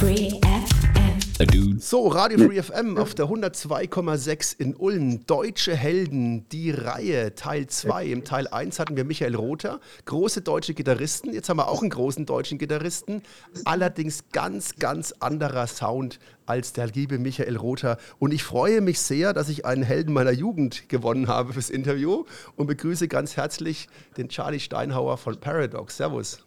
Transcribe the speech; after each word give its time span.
Free 0.00 0.30
FM. 0.40 1.78
So, 1.78 2.08
Radio 2.08 2.38
Free 2.38 2.62
FM 2.62 2.96
auf 2.96 3.14
der 3.14 3.26
102,6 3.26 4.58
in 4.58 4.74
Ulm. 4.74 5.26
Deutsche 5.26 5.76
Helden, 5.76 6.48
die 6.48 6.70
Reihe, 6.70 7.34
Teil 7.34 7.66
2. 7.66 8.06
Im 8.06 8.24
Teil 8.24 8.48
1 8.48 8.78
hatten 8.78 8.96
wir 8.96 9.04
Michael 9.04 9.34
Rother, 9.34 9.78
große 10.06 10.40
deutsche 10.40 10.72
Gitarristen. 10.72 11.34
Jetzt 11.34 11.50
haben 11.50 11.58
wir 11.58 11.68
auch 11.68 11.82
einen 11.82 11.90
großen 11.90 12.24
deutschen 12.24 12.56
Gitarristen. 12.56 13.22
Allerdings 13.66 14.24
ganz, 14.32 14.76
ganz 14.76 15.12
anderer 15.20 15.66
Sound 15.66 16.18
als 16.46 16.72
der 16.72 16.86
liebe 16.86 17.18
Michael 17.18 17.58
Rother. 17.58 17.98
Und 18.18 18.32
ich 18.32 18.42
freue 18.42 18.80
mich 18.80 19.00
sehr, 19.00 19.34
dass 19.34 19.50
ich 19.50 19.66
einen 19.66 19.82
Helden 19.82 20.14
meiner 20.14 20.32
Jugend 20.32 20.88
gewonnen 20.88 21.28
habe 21.28 21.52
fürs 21.52 21.68
Interview 21.68 22.24
und 22.56 22.68
begrüße 22.68 23.06
ganz 23.06 23.36
herzlich 23.36 23.86
den 24.16 24.30
Charlie 24.30 24.60
Steinhauer 24.60 25.18
von 25.18 25.38
Paradox. 25.38 25.98
Servus. 25.98 26.38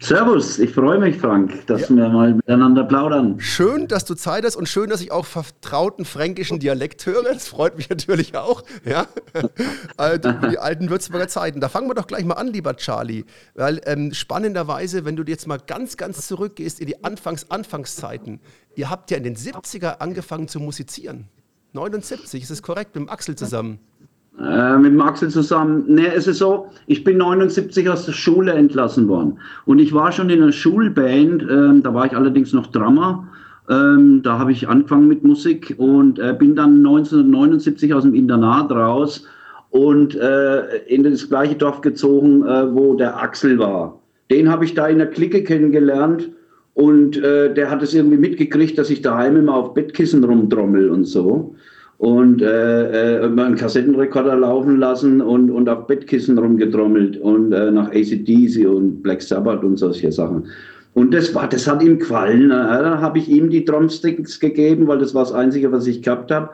Servus, 0.00 0.60
ich 0.60 0.72
freue 0.72 0.98
mich, 0.98 1.16
Frank, 1.16 1.66
dass 1.66 1.88
ja. 1.88 1.96
wir 1.96 2.08
mal 2.08 2.34
miteinander 2.34 2.84
plaudern. 2.84 3.40
Schön, 3.40 3.88
dass 3.88 4.04
du 4.04 4.14
Zeit 4.14 4.44
hast 4.44 4.54
und 4.54 4.68
schön, 4.68 4.88
dass 4.90 5.00
ich 5.00 5.10
auch 5.10 5.26
vertrauten 5.26 6.04
fränkischen 6.04 6.60
Dialekt 6.60 7.04
höre. 7.04 7.24
Das 7.24 7.48
freut 7.48 7.76
mich 7.76 7.88
natürlich 7.90 8.36
auch. 8.36 8.62
Ja? 8.84 9.06
Die 10.18 10.58
alten 10.58 10.88
Würzburger 10.88 11.26
Zeiten. 11.26 11.60
Da 11.60 11.68
fangen 11.68 11.88
wir 11.88 11.94
doch 11.94 12.06
gleich 12.06 12.24
mal 12.24 12.34
an, 12.34 12.46
lieber 12.46 12.76
Charlie. 12.76 13.24
Weil 13.54 13.80
ähm, 13.86 14.14
spannenderweise, 14.14 15.04
wenn 15.04 15.16
du 15.16 15.24
jetzt 15.24 15.48
mal 15.48 15.58
ganz, 15.58 15.96
ganz 15.96 16.28
zurückgehst 16.28 16.78
in 16.80 16.86
die 16.86 17.02
Anfangs 17.02 17.50
Anfangszeiten, 17.50 18.40
ihr 18.76 18.90
habt 18.90 19.10
ja 19.10 19.16
in 19.16 19.24
den 19.24 19.36
70er 19.36 19.98
angefangen 19.98 20.46
zu 20.46 20.60
musizieren. 20.60 21.28
79, 21.72 22.42
ist 22.42 22.50
das 22.50 22.62
korrekt, 22.62 22.94
mit 22.94 23.04
dem 23.04 23.10
Axel 23.10 23.34
zusammen? 23.34 23.80
Äh, 24.40 24.78
mit 24.78 24.92
dem 24.92 25.00
Axel 25.00 25.30
zusammen. 25.30 25.84
Ne, 25.88 26.14
es 26.14 26.28
ist 26.28 26.38
so, 26.38 26.68
ich 26.86 27.02
bin 27.02 27.18
79 27.18 27.88
aus 27.90 28.06
der 28.06 28.12
Schule 28.12 28.52
entlassen 28.52 29.08
worden. 29.08 29.38
Und 29.66 29.80
ich 29.80 29.92
war 29.92 30.12
schon 30.12 30.30
in 30.30 30.40
einer 30.40 30.52
Schulband, 30.52 31.42
äh, 31.42 31.80
da 31.82 31.92
war 31.92 32.06
ich 32.06 32.16
allerdings 32.16 32.52
noch 32.52 32.68
Drummer. 32.68 33.26
Ähm, 33.68 34.22
da 34.22 34.38
habe 34.38 34.52
ich 34.52 34.68
angefangen 34.68 35.08
mit 35.08 35.24
Musik 35.24 35.74
und 35.76 36.20
äh, 36.20 36.34
bin 36.38 36.54
dann 36.54 36.76
1979 36.78 37.92
aus 37.92 38.04
dem 38.04 38.14
Internat 38.14 38.70
raus 38.70 39.26
und 39.70 40.14
äh, 40.14 40.76
in 40.86 41.02
das 41.02 41.28
gleiche 41.28 41.56
Dorf 41.56 41.80
gezogen, 41.80 42.46
äh, 42.46 42.72
wo 42.72 42.94
der 42.94 43.20
Axel 43.20 43.58
war. 43.58 44.00
Den 44.30 44.50
habe 44.50 44.64
ich 44.64 44.74
da 44.74 44.86
in 44.86 44.98
der 44.98 45.08
Clique 45.08 45.42
kennengelernt 45.42 46.30
und 46.74 47.16
äh, 47.22 47.52
der 47.52 47.70
hat 47.70 47.82
es 47.82 47.92
irgendwie 47.92 48.18
mitgekriegt, 48.18 48.78
dass 48.78 48.88
ich 48.88 49.02
daheim 49.02 49.36
immer 49.36 49.54
auf 49.54 49.74
Bettkissen 49.74 50.22
rumtrommel 50.22 50.90
und 50.90 51.04
so 51.04 51.56
und 51.98 52.42
äh, 52.42 53.18
äh, 53.18 53.24
einen 53.24 53.56
Kassettenrekorder 53.56 54.36
laufen 54.36 54.78
lassen 54.78 55.20
und, 55.20 55.50
und 55.50 55.68
auf 55.68 55.86
Bettkissen 55.86 56.38
rumgetrommelt 56.38 57.18
und 57.18 57.52
äh, 57.52 57.70
nach 57.72 57.88
ACDC 57.88 58.66
und 58.68 59.02
Black 59.02 59.20
Sabbath 59.20 59.64
und 59.64 59.76
solche 59.76 60.10
Sachen. 60.12 60.46
Und 60.94 61.12
das 61.12 61.34
war, 61.34 61.48
das 61.48 61.66
hat 61.66 61.82
ihm 61.82 61.98
gefallen. 61.98 62.48
Da 62.48 63.00
habe 63.00 63.18
ich 63.18 63.28
ihm 63.28 63.50
die 63.50 63.64
Drumsticks 63.64 64.40
gegeben, 64.40 64.86
weil 64.86 64.98
das 64.98 65.14
war 65.14 65.24
das 65.24 65.32
Einzige, 65.32 65.70
was 65.70 65.86
ich 65.86 66.02
gehabt 66.02 66.30
habe. 66.30 66.50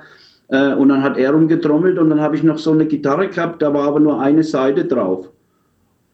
Äh, 0.48 0.74
und 0.74 0.88
dann 0.88 1.02
hat 1.02 1.18
er 1.18 1.32
rumgetrommelt 1.32 1.98
und 1.98 2.10
dann 2.10 2.20
habe 2.20 2.36
ich 2.36 2.42
noch 2.42 2.58
so 2.58 2.72
eine 2.72 2.86
Gitarre 2.86 3.28
gehabt, 3.28 3.60
da 3.60 3.72
war 3.72 3.88
aber 3.88 4.00
nur 4.00 4.20
eine 4.20 4.44
Seite 4.44 4.84
drauf. 4.84 5.30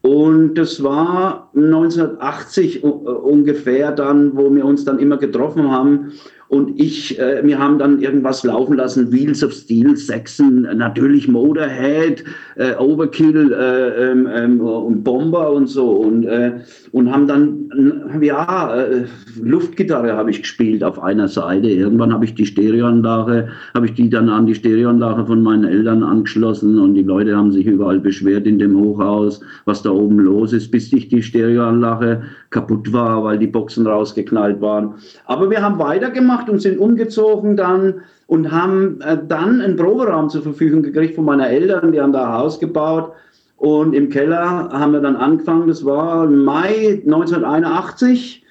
Und 0.03 0.55
das 0.55 0.83
war 0.83 1.51
1980 1.55 2.83
ungefähr 2.83 3.92
dann, 3.92 4.34
wo 4.34 4.53
wir 4.55 4.64
uns 4.64 4.84
dann 4.84 4.98
immer 4.98 5.19
getroffen 5.19 5.70
haben. 5.70 6.12
Und 6.50 6.80
ich, 6.80 7.16
äh, 7.16 7.42
wir 7.44 7.60
haben 7.60 7.78
dann 7.78 8.00
irgendwas 8.00 8.42
laufen 8.42 8.76
lassen, 8.76 9.12
Wheels 9.12 9.44
of 9.44 9.52
Steel, 9.52 9.96
Saxon, 9.96 10.62
natürlich 10.62 11.28
Motorhead, 11.28 12.24
äh, 12.56 12.74
Overkill 12.74 13.52
äh, 13.52 14.10
ähm, 14.10 14.28
ähm, 14.34 14.60
und 14.60 15.04
Bomber 15.04 15.52
und 15.52 15.68
so. 15.68 15.88
Und, 15.88 16.24
äh, 16.24 16.54
und 16.90 17.12
haben 17.12 17.28
dann, 17.28 18.20
ja, 18.20 18.74
äh, 18.74 19.04
Luftgitarre 19.40 20.16
habe 20.16 20.32
ich 20.32 20.40
gespielt 20.40 20.82
auf 20.82 21.00
einer 21.00 21.28
Seite. 21.28 21.68
Irgendwann 21.68 22.12
habe 22.12 22.24
ich 22.24 22.34
die 22.34 22.46
Stereoanlage, 22.46 23.46
habe 23.72 23.86
ich 23.86 23.94
die 23.94 24.10
dann 24.10 24.28
an 24.28 24.46
die 24.46 24.56
Stereoanlage 24.56 25.26
von 25.26 25.44
meinen 25.44 25.62
Eltern 25.64 26.02
angeschlossen 26.02 26.80
und 26.80 26.94
die 26.94 27.04
Leute 27.04 27.36
haben 27.36 27.52
sich 27.52 27.64
überall 27.64 28.00
beschwert 28.00 28.48
in 28.48 28.58
dem 28.58 28.77
Hochhaus, 28.77 29.40
was 29.66 29.83
da 29.83 29.90
oben 29.90 30.18
los 30.18 30.52
ist, 30.52 30.72
bis 30.72 30.92
ich 30.92 31.08
die 31.10 31.22
Stereoanlage 31.22 32.22
kaputt 32.50 32.92
war, 32.92 33.22
weil 33.22 33.39
die 33.39 33.46
Boxen 33.46 33.86
rausgeknallt 33.86 34.60
waren. 34.60 34.94
Aber 35.27 35.48
wir 35.48 35.62
haben 35.62 35.78
weitergemacht 35.78 36.39
und 36.48 36.61
sind 36.61 36.78
umgezogen 36.78 37.56
dann 37.56 38.02
und 38.27 38.51
haben 38.51 39.01
äh, 39.01 39.18
dann 39.27 39.61
einen 39.61 39.77
Proberaum 39.77 40.28
zur 40.28 40.42
Verfügung 40.42 40.83
gekriegt 40.83 41.17
von 41.17 41.24
meinen 41.24 41.40
Eltern. 41.40 41.92
Die 41.92 42.01
haben 42.01 42.12
da 42.12 42.24
ein 42.24 42.39
Haus 42.39 42.61
gebaut 42.61 43.12
und 43.56 43.95
im 43.95 44.08
Keller 44.08 44.70
haben 44.73 44.92
wir 44.92 45.01
dann 45.01 45.17
angefangen. 45.17 45.68
Das 45.68 45.84
war 45.84 46.27
Mai 46.27 47.02
1981 47.05 48.45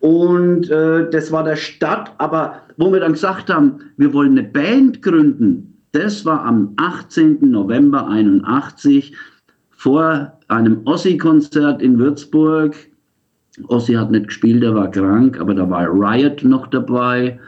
und 0.00 0.70
äh, 0.70 1.08
das 1.10 1.30
war 1.30 1.44
der 1.44 1.56
Stadt. 1.56 2.12
Aber 2.18 2.62
wo 2.76 2.92
wir 2.92 3.00
dann 3.00 3.12
gesagt 3.12 3.50
haben, 3.52 3.80
wir 3.96 4.12
wollen 4.12 4.38
eine 4.38 4.48
Band 4.48 5.02
gründen, 5.02 5.78
das 5.92 6.24
war 6.24 6.44
am 6.44 6.74
18. 6.76 7.38
November 7.40 8.08
81 8.08 9.14
vor 9.70 10.32
einem 10.48 10.80
Ossi-Konzert 10.84 11.80
in 11.80 11.98
Würzburg 11.98 12.74
Ossi 13.68 13.94
hat 13.94 14.10
nicht 14.10 14.28
gespielt, 14.28 14.62
er 14.62 14.74
war 14.74 14.90
krank, 14.90 15.40
aber 15.40 15.54
da 15.54 15.68
war 15.68 15.86
Riot 15.88 16.44
noch 16.44 16.66
dabei 16.68 17.38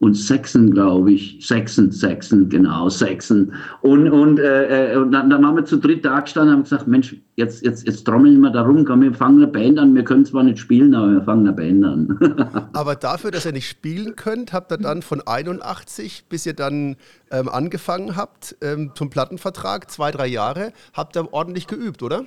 und 0.00 0.14
Saxon, 0.14 0.70
glaube 0.70 1.12
ich. 1.12 1.38
Saxon, 1.44 1.90
Saxon, 1.90 2.48
genau, 2.48 2.88
Saxon. 2.88 3.52
Und, 3.80 4.08
und, 4.08 4.38
äh, 4.38 4.92
äh 4.92 4.96
und 4.96 5.10
dann, 5.10 5.28
dann 5.28 5.44
haben 5.44 5.56
wir 5.56 5.64
zu 5.64 5.76
dritt 5.76 6.04
da 6.04 6.20
gestanden 6.20 6.50
und 6.50 6.56
haben 6.58 6.62
gesagt, 6.64 6.86
Mensch, 6.86 7.16
jetzt, 7.34 7.64
jetzt, 7.64 7.84
jetzt 7.84 8.04
trommeln 8.04 8.40
wir 8.40 8.50
da 8.50 8.62
rum, 8.62 8.84
komm, 8.84 9.02
wir 9.02 9.12
fangen 9.12 9.42
eine 9.42 9.48
Band 9.48 9.78
an. 9.78 9.94
Wir 9.94 10.04
können 10.04 10.24
zwar 10.24 10.44
nicht 10.44 10.58
spielen, 10.58 10.94
aber 10.94 11.12
wir 11.12 11.22
fangen 11.22 11.48
eine 11.48 11.56
Band 11.56 11.84
an. 11.84 12.68
aber 12.72 12.94
dafür, 12.94 13.32
dass 13.32 13.44
ihr 13.44 13.52
nicht 13.52 13.68
spielen 13.68 14.14
könnt, 14.14 14.52
habt 14.52 14.70
ihr 14.70 14.78
dann 14.78 15.02
von 15.02 15.20
81 15.26 16.26
bis 16.28 16.46
ihr 16.46 16.54
dann 16.54 16.96
ähm, 17.32 17.48
angefangen 17.48 18.14
habt 18.14 18.56
ähm, 18.60 18.92
zum 18.94 19.10
Plattenvertrag, 19.10 19.90
zwei, 19.90 20.12
drei 20.12 20.28
Jahre, 20.28 20.72
habt 20.92 21.16
ihr 21.16 21.32
ordentlich 21.32 21.66
geübt, 21.66 22.04
oder? 22.04 22.24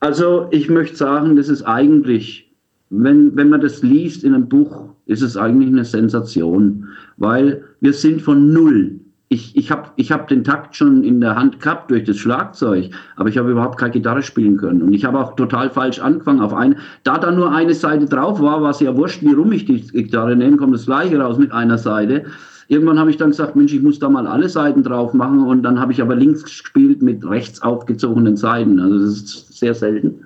Also 0.00 0.48
ich 0.50 0.70
möchte 0.70 0.96
sagen, 0.96 1.36
das 1.36 1.48
ist 1.48 1.62
eigentlich, 1.62 2.50
wenn, 2.88 3.36
wenn 3.36 3.50
man 3.50 3.60
das 3.60 3.82
liest 3.82 4.24
in 4.24 4.34
einem 4.34 4.48
Buch, 4.48 4.88
ist 5.06 5.22
es 5.22 5.36
eigentlich 5.36 5.68
eine 5.68 5.84
Sensation, 5.84 6.88
weil 7.18 7.64
wir 7.80 7.92
sind 7.92 8.22
von 8.22 8.52
null. 8.52 8.98
Ich, 9.28 9.54
ich 9.56 9.70
habe 9.70 9.90
ich 9.94 10.10
hab 10.10 10.26
den 10.26 10.42
Takt 10.42 10.74
schon 10.74 11.04
in 11.04 11.20
der 11.20 11.36
Hand 11.36 11.60
gehabt 11.60 11.90
durch 11.90 12.04
das 12.04 12.16
Schlagzeug, 12.16 12.90
aber 13.14 13.28
ich 13.28 13.38
habe 13.38 13.50
überhaupt 13.50 13.78
keine 13.78 13.92
Gitarre 13.92 14.22
spielen 14.22 14.56
können. 14.56 14.82
Und 14.82 14.92
ich 14.92 15.04
habe 15.04 15.20
auch 15.20 15.36
total 15.36 15.70
falsch 15.70 16.00
angefangen. 16.00 16.40
Auf 16.40 16.54
eine, 16.54 16.76
da 17.04 17.18
da 17.18 17.30
nur 17.30 17.52
eine 17.52 17.74
Seite 17.74 18.06
drauf 18.06 18.40
war, 18.40 18.62
war 18.62 18.70
es 18.70 18.80
ja 18.80 18.96
wurscht, 18.96 19.22
wie 19.22 19.32
rum 19.32 19.52
ich 19.52 19.66
die 19.66 19.82
Gitarre 19.82 20.34
nehme, 20.34 20.56
kommt 20.56 20.74
das 20.74 20.86
gleiche 20.86 21.20
raus 21.20 21.38
mit 21.38 21.52
einer 21.52 21.78
Seite. 21.78 22.24
Irgendwann 22.70 23.00
habe 23.00 23.10
ich 23.10 23.16
dann 23.16 23.30
gesagt, 23.30 23.56
Mensch, 23.56 23.74
ich 23.74 23.82
muss 23.82 23.98
da 23.98 24.08
mal 24.08 24.28
alle 24.28 24.48
Seiten 24.48 24.84
drauf 24.84 25.12
machen 25.12 25.44
und 25.44 25.64
dann 25.64 25.80
habe 25.80 25.90
ich 25.90 26.00
aber 26.00 26.14
links 26.14 26.44
gespielt 26.44 27.02
mit 27.02 27.28
rechts 27.28 27.60
aufgezogenen 27.62 28.36
Seiten. 28.36 28.78
Also 28.78 29.00
das 29.00 29.14
ist 29.14 29.58
sehr 29.58 29.74
selten. 29.74 30.20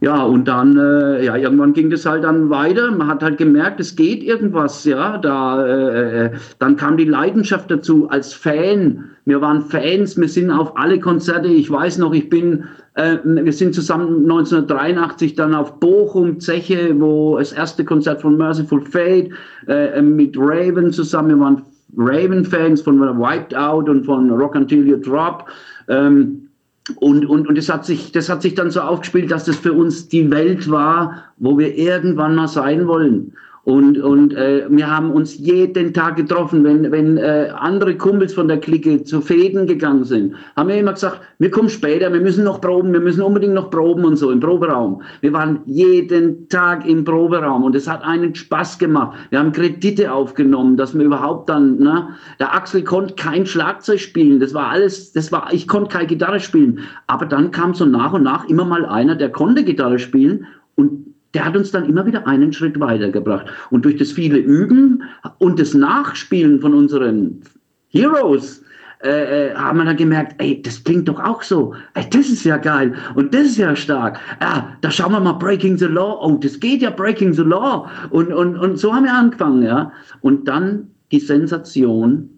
Ja, 0.00 0.22
und 0.22 0.46
dann, 0.46 0.76
äh, 0.76 1.24
ja, 1.24 1.36
irgendwann 1.36 1.72
ging 1.72 1.90
das 1.90 2.06
halt 2.06 2.22
dann 2.22 2.50
weiter. 2.50 2.92
Man 2.92 3.08
hat 3.08 3.20
halt 3.20 3.36
gemerkt, 3.36 3.80
es 3.80 3.96
geht 3.96 4.22
irgendwas, 4.22 4.84
ja. 4.84 5.18
Da, 5.18 5.66
äh, 5.66 6.26
äh, 6.26 6.30
dann 6.60 6.76
kam 6.76 6.96
die 6.96 7.04
Leidenschaft 7.04 7.68
dazu 7.68 8.08
als 8.08 8.32
Fan. 8.32 9.06
Wir 9.24 9.40
waren 9.40 9.62
Fans, 9.62 10.16
wir 10.16 10.28
sind 10.28 10.52
auf 10.52 10.76
alle 10.76 11.00
Konzerte. 11.00 11.48
Ich 11.48 11.68
weiß 11.68 11.98
noch, 11.98 12.14
ich 12.14 12.30
bin, 12.30 12.64
äh, 12.94 13.16
wir 13.24 13.52
sind 13.52 13.74
zusammen 13.74 14.22
1983 14.22 15.34
dann 15.34 15.52
auf 15.52 15.80
Bochum, 15.80 16.38
Zeche, 16.38 16.94
wo 17.00 17.36
das 17.36 17.52
erste 17.52 17.84
Konzert 17.84 18.22
von 18.22 18.36
Merciful 18.36 18.82
Fate 18.82 19.30
äh, 19.66 20.00
mit 20.00 20.36
Raven 20.38 20.92
zusammen. 20.92 21.30
Wir 21.30 21.40
waren 21.40 21.62
Raven-Fans 21.96 22.82
von 22.82 23.00
Wiped 23.00 23.56
Out 23.56 23.88
und 23.88 24.04
von 24.04 24.30
Rock 24.30 24.54
Until 24.54 24.86
You 24.86 24.96
Drop. 24.98 25.46
Ähm, 25.88 26.47
und, 26.96 27.26
und, 27.26 27.48
und 27.48 27.58
das, 27.58 27.68
hat 27.68 27.84
sich, 27.84 28.12
das 28.12 28.28
hat 28.28 28.42
sich 28.42 28.54
dann 28.54 28.70
so 28.70 28.80
aufgespielt, 28.80 29.30
dass 29.30 29.44
das 29.44 29.56
für 29.56 29.72
uns 29.72 30.08
die 30.08 30.30
Welt 30.30 30.70
war, 30.70 31.24
wo 31.36 31.58
wir 31.58 31.76
irgendwann 31.76 32.34
mal 32.34 32.48
sein 32.48 32.86
wollen. 32.86 33.34
Und, 33.68 33.98
und 33.98 34.32
äh, 34.32 34.64
wir 34.70 34.90
haben 34.90 35.10
uns 35.10 35.36
jeden 35.36 35.92
Tag 35.92 36.16
getroffen, 36.16 36.64
wenn, 36.64 36.90
wenn 36.90 37.18
äh, 37.18 37.52
andere 37.54 37.98
Kumpels 37.98 38.32
von 38.32 38.48
der 38.48 38.56
Clique 38.56 39.04
zu 39.04 39.20
Fäden 39.20 39.66
gegangen 39.66 40.04
sind, 40.04 40.34
haben 40.56 40.70
wir 40.70 40.76
immer 40.78 40.94
gesagt, 40.94 41.20
wir 41.38 41.50
kommen 41.50 41.68
später, 41.68 42.10
wir 42.10 42.22
müssen 42.22 42.44
noch 42.44 42.62
proben, 42.62 42.94
wir 42.94 43.00
müssen 43.00 43.20
unbedingt 43.20 43.52
noch 43.52 43.68
proben 43.68 44.06
und 44.06 44.16
so 44.16 44.30
im 44.30 44.40
Proberaum. 44.40 45.02
Wir 45.20 45.34
waren 45.34 45.60
jeden 45.66 46.48
Tag 46.48 46.88
im 46.88 47.04
Proberaum 47.04 47.62
und 47.62 47.76
es 47.76 47.86
hat 47.86 48.02
einen 48.04 48.34
Spaß 48.34 48.78
gemacht. 48.78 49.18
Wir 49.28 49.38
haben 49.38 49.52
Kredite 49.52 50.10
aufgenommen, 50.10 50.78
dass 50.78 50.96
wir 50.96 51.04
überhaupt 51.04 51.50
dann, 51.50 51.78
ne, 51.78 52.08
der 52.40 52.54
Axel 52.54 52.82
konnte 52.82 53.16
kein 53.16 53.44
Schlagzeug 53.44 54.00
spielen, 54.00 54.40
das 54.40 54.54
war 54.54 54.70
alles, 54.70 55.12
das 55.12 55.30
war, 55.30 55.52
ich 55.52 55.68
konnte 55.68 55.90
keine 55.90 56.06
Gitarre 56.06 56.40
spielen. 56.40 56.78
Aber 57.06 57.26
dann 57.26 57.50
kam 57.50 57.74
so 57.74 57.84
nach 57.84 58.14
und 58.14 58.22
nach 58.22 58.48
immer 58.48 58.64
mal 58.64 58.86
einer, 58.86 59.14
der 59.14 59.28
konnte 59.28 59.62
Gitarre 59.62 59.98
spielen 59.98 60.46
und 60.74 61.07
der 61.34 61.44
hat 61.44 61.56
uns 61.56 61.70
dann 61.70 61.88
immer 61.88 62.06
wieder 62.06 62.26
einen 62.26 62.52
Schritt 62.52 62.80
weitergebracht. 62.80 63.46
Und 63.70 63.84
durch 63.84 63.96
das 63.96 64.12
viele 64.12 64.38
Üben 64.38 65.02
und 65.38 65.60
das 65.60 65.74
Nachspielen 65.74 66.60
von 66.60 66.74
unseren 66.74 67.42
Heroes 67.88 68.62
äh, 69.00 69.50
äh, 69.50 69.54
haben 69.54 69.78
wir 69.78 69.84
dann 69.84 69.96
gemerkt, 69.96 70.34
ey, 70.38 70.60
das 70.60 70.82
klingt 70.82 71.06
doch 71.08 71.22
auch 71.22 71.42
so. 71.42 71.74
Ey, 71.94 72.04
das 72.10 72.28
ist 72.28 72.42
ja 72.44 72.56
geil 72.56 72.94
und 73.14 73.32
das 73.32 73.46
ist 73.46 73.58
ja 73.58 73.76
stark. 73.76 74.18
Ja, 74.40 74.76
da 74.80 74.90
schauen 74.90 75.12
wir 75.12 75.20
mal 75.20 75.34
Breaking 75.34 75.78
the 75.78 75.84
Law. 75.84 76.18
Oh, 76.20 76.36
das 76.36 76.58
geht 76.58 76.82
ja 76.82 76.90
Breaking 76.90 77.32
the 77.32 77.42
Law. 77.42 77.88
Und, 78.10 78.32
und, 78.32 78.56
und 78.56 78.76
so 78.78 78.92
haben 78.92 79.04
wir 79.04 79.14
angefangen, 79.14 79.62
ja. 79.62 79.92
Und 80.20 80.48
dann 80.48 80.88
die 81.12 81.20
Sensation, 81.20 82.28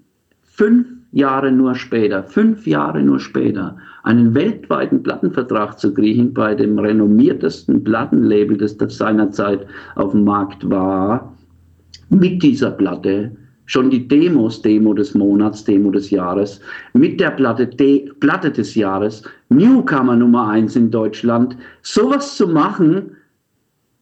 fünf 0.43 0.87
Jahre 1.13 1.51
nur 1.51 1.75
später, 1.75 2.25
fünf 2.25 2.67
Jahre 2.67 3.03
nur 3.03 3.21
später, 3.21 3.79
einen 4.03 4.35
weltweiten 4.35 5.03
Plattenvertrag 5.03 5.79
zu 5.79 5.93
kriegen 5.93 6.33
bei 6.33 6.55
dem 6.55 6.79
renommiertesten 6.79 7.85
Plattenlabel, 7.85 8.57
das 8.57 8.77
seinerzeit 8.97 9.67
auf 9.95 10.13
dem 10.13 10.25
Markt 10.25 10.69
war, 10.69 11.35
mit 12.09 12.43
dieser 12.43 12.71
Platte, 12.71 13.33
schon 13.67 13.89
die 13.91 14.09
Demos, 14.09 14.63
Demo 14.63 14.95
des 14.95 15.15
Monats, 15.15 15.65
Demo 15.65 15.91
des 15.93 16.11
Jahres, 16.11 16.61
mit 16.93 17.21
der 17.21 17.31
Platte, 17.31 17.67
De 17.67 18.11
Platte 18.19 18.51
des 18.51 18.75
Jahres, 18.75 19.23
Newcomer 19.49 20.17
Nummer 20.17 20.49
eins 20.49 20.75
in 20.75 20.91
Deutschland, 20.91 21.57
sowas 21.83 22.37
zu 22.37 22.49
machen, 22.49 23.17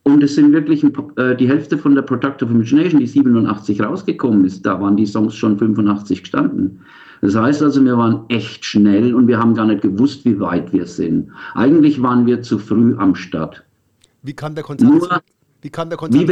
und 0.08 0.22
es 0.22 0.34
sind 0.34 0.52
wirklich 0.52 0.82
ein, 0.82 0.92
äh, 1.16 1.36
die 1.36 1.48
Hälfte 1.48 1.78
von 1.78 1.94
der 1.94 2.02
Product 2.02 2.42
of 2.42 2.50
Imagination, 2.50 3.00
die 3.00 3.06
87 3.06 3.80
rausgekommen 3.80 4.44
ist, 4.44 4.64
da 4.64 4.80
waren 4.80 4.96
die 4.96 5.06
Songs 5.06 5.34
schon 5.34 5.58
85 5.58 6.22
gestanden. 6.22 6.80
Das 7.20 7.34
heißt 7.34 7.62
also, 7.62 7.84
wir 7.84 7.96
waren 7.96 8.24
echt 8.28 8.64
schnell 8.64 9.14
und 9.14 9.26
wir 9.26 9.38
haben 9.38 9.54
gar 9.54 9.66
nicht 9.66 9.82
gewusst, 9.82 10.24
wie 10.24 10.38
weit 10.38 10.72
wir 10.72 10.86
sind. 10.86 11.30
Eigentlich 11.54 12.00
waren 12.00 12.26
wir 12.26 12.42
zu 12.42 12.58
früh 12.58 12.96
am 12.96 13.14
Start. 13.14 13.64
Wie 14.22 14.34
kam 14.34 14.54
der 14.54 14.64
Kontakt? 14.64 14.90
Nur, 14.90 15.20
wie 15.62 15.70
kam 15.70 15.88
der 15.88 15.98
Kontakt? 15.98 16.22
Wie 16.22 16.26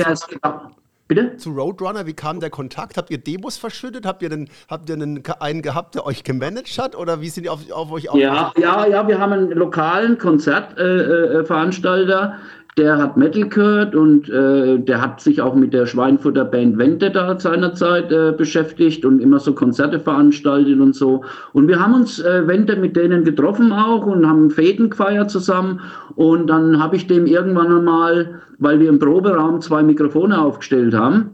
Bitte? 1.08 1.37
Zu 1.37 1.50
Roadrunner, 1.50 2.05
wie 2.06 2.14
kam 2.14 2.40
der 2.40 2.50
Kontakt? 2.50 2.96
Habt 2.96 3.11
ihr 3.11 3.19
Demos 3.19 3.56
verschüttet? 3.56 4.05
Habt 4.05 4.23
ihr, 4.23 4.28
den, 4.28 4.49
habt 4.69 4.88
ihr 4.88 4.96
einen, 4.96 5.23
einen 5.38 5.62
gehabt, 5.62 5.94
der 5.94 6.05
euch 6.05 6.25
gemanagt 6.25 6.76
hat? 6.81 6.96
Oder 6.96 7.20
wie 7.20 7.28
sind 7.28 7.44
die 7.44 7.49
auf, 7.49 7.61
auf 7.70 7.93
euch 7.93 8.08
aufgekommen? 8.08 8.50
Ja, 8.56 8.56
ja, 8.56 8.87
ja, 8.87 9.06
wir 9.06 9.20
haben 9.20 9.32
einen 9.32 9.52
lokalen 9.52 10.19
Konzertveranstalter, 10.19 12.23
äh, 12.23 12.26
äh, 12.26 12.31
der 12.76 12.99
hat 12.99 13.17
Metal 13.17 13.49
gehört 13.49 13.94
und 13.94 14.28
äh, 14.28 14.78
der 14.78 15.00
hat 15.00 15.20
sich 15.23 15.40
auch 15.40 15.55
mit 15.55 15.73
der 15.73 15.87
Schweinfutter 15.87 16.44
Band 16.44 16.76
Wente 16.76 17.11
da 17.11 17.38
seinerzeit 17.40 18.12
äh, 18.12 18.34
beschäftigt 18.37 19.06
und 19.06 19.20
immer 19.20 19.40
so 19.40 19.55
Konzerte 19.55 19.99
veranstaltet 19.99 20.78
und 20.78 20.94
so. 20.94 21.25
Und 21.55 21.69
wir 21.69 21.81
haben 21.81 21.94
uns 21.94 22.20
äh, 22.20 22.46
Wente 22.46 22.76
mit 22.76 22.94
denen 22.94 23.25
getroffen 23.25 23.73
auch 23.73 24.05
und 24.05 24.28
haben 24.28 24.50
Fäden 24.50 24.90
gefeiert 24.90 25.31
zusammen. 25.31 25.81
Und 26.17 26.49
dann 26.49 26.78
habe 26.78 26.96
ich 26.96 27.06
dem 27.06 27.25
irgendwann 27.25 27.75
einmal, 27.75 28.40
weil 28.58 28.78
wir 28.78 28.90
im 28.90 28.99
Proberaum 28.99 29.62
zwei 29.62 29.82
Mikrofone 29.82 30.38
aufgestellt 30.38 30.93
haben, 30.93 31.31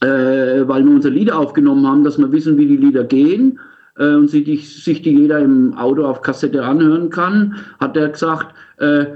äh, 0.00 0.66
weil 0.66 0.82
wir 0.82 0.94
unsere 0.94 1.12
Lieder 1.12 1.38
aufgenommen 1.38 1.86
haben, 1.86 2.04
dass 2.04 2.18
wir 2.18 2.32
wissen, 2.32 2.56
wie 2.56 2.66
die 2.66 2.78
Lieder 2.78 3.04
gehen 3.04 3.58
äh, 4.00 4.14
und 4.14 4.28
sich 4.28 4.44
die, 4.44 4.56
sich 4.56 5.02
die 5.02 5.14
jeder 5.16 5.38
im 5.38 5.74
Auto 5.74 6.04
auf 6.04 6.22
Kassette 6.22 6.64
anhören 6.64 7.10
kann, 7.10 7.56
hat 7.78 7.96
er 7.96 8.08
gesagt, 8.08 8.54
äh, 8.78 9.06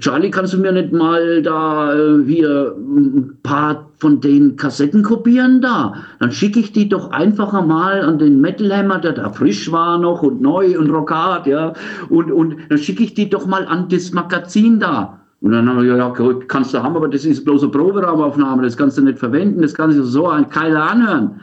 Charlie, 0.00 0.30
kannst 0.30 0.52
du 0.52 0.58
mir 0.58 0.72
nicht 0.72 0.92
mal 0.92 1.40
da 1.40 1.94
äh, 1.94 2.22
hier 2.26 2.74
ein 2.76 3.38
paar 3.42 3.88
von 3.98 4.20
den 4.20 4.56
Kassetten 4.56 5.02
kopieren 5.02 5.62
da? 5.62 5.94
Dann 6.18 6.32
schicke 6.32 6.60
ich 6.60 6.72
die 6.72 6.88
doch 6.88 7.12
einfach 7.12 7.52
mal 7.64 8.02
an 8.02 8.18
den 8.18 8.40
Metal 8.40 8.76
Hammer, 8.76 8.98
der 8.98 9.12
da 9.12 9.30
frisch 9.30 9.70
war 9.70 9.98
noch 9.98 10.22
und 10.22 10.42
neu 10.42 10.78
und 10.78 10.90
rockhard, 10.90 11.46
ja. 11.46 11.72
Und, 12.10 12.32
und 12.32 12.56
dann 12.68 12.78
schicke 12.78 13.04
ich 13.04 13.14
die 13.14 13.30
doch 13.30 13.46
mal 13.46 13.64
an 13.66 13.88
das 13.88 14.12
Magazin 14.12 14.80
da. 14.80 15.20
Und 15.40 15.52
dann 15.52 15.68
haben 15.68 15.82
wir 15.82 15.92
gesagt, 15.92 16.20
ja, 16.20 16.34
kannst 16.46 16.74
du 16.74 16.82
haben, 16.82 16.96
aber 16.96 17.08
das 17.08 17.24
ist 17.24 17.44
bloß 17.44 17.62
eine 17.62 17.72
Proberaumaufnahme, 17.72 18.62
das 18.62 18.76
kannst 18.76 18.98
du 18.98 19.02
nicht 19.02 19.18
verwenden, 19.18 19.62
das 19.62 19.74
kannst 19.74 19.98
du 19.98 20.04
so 20.04 20.28
ein 20.28 20.48
Keiler 20.48 20.90
anhören. 20.90 21.40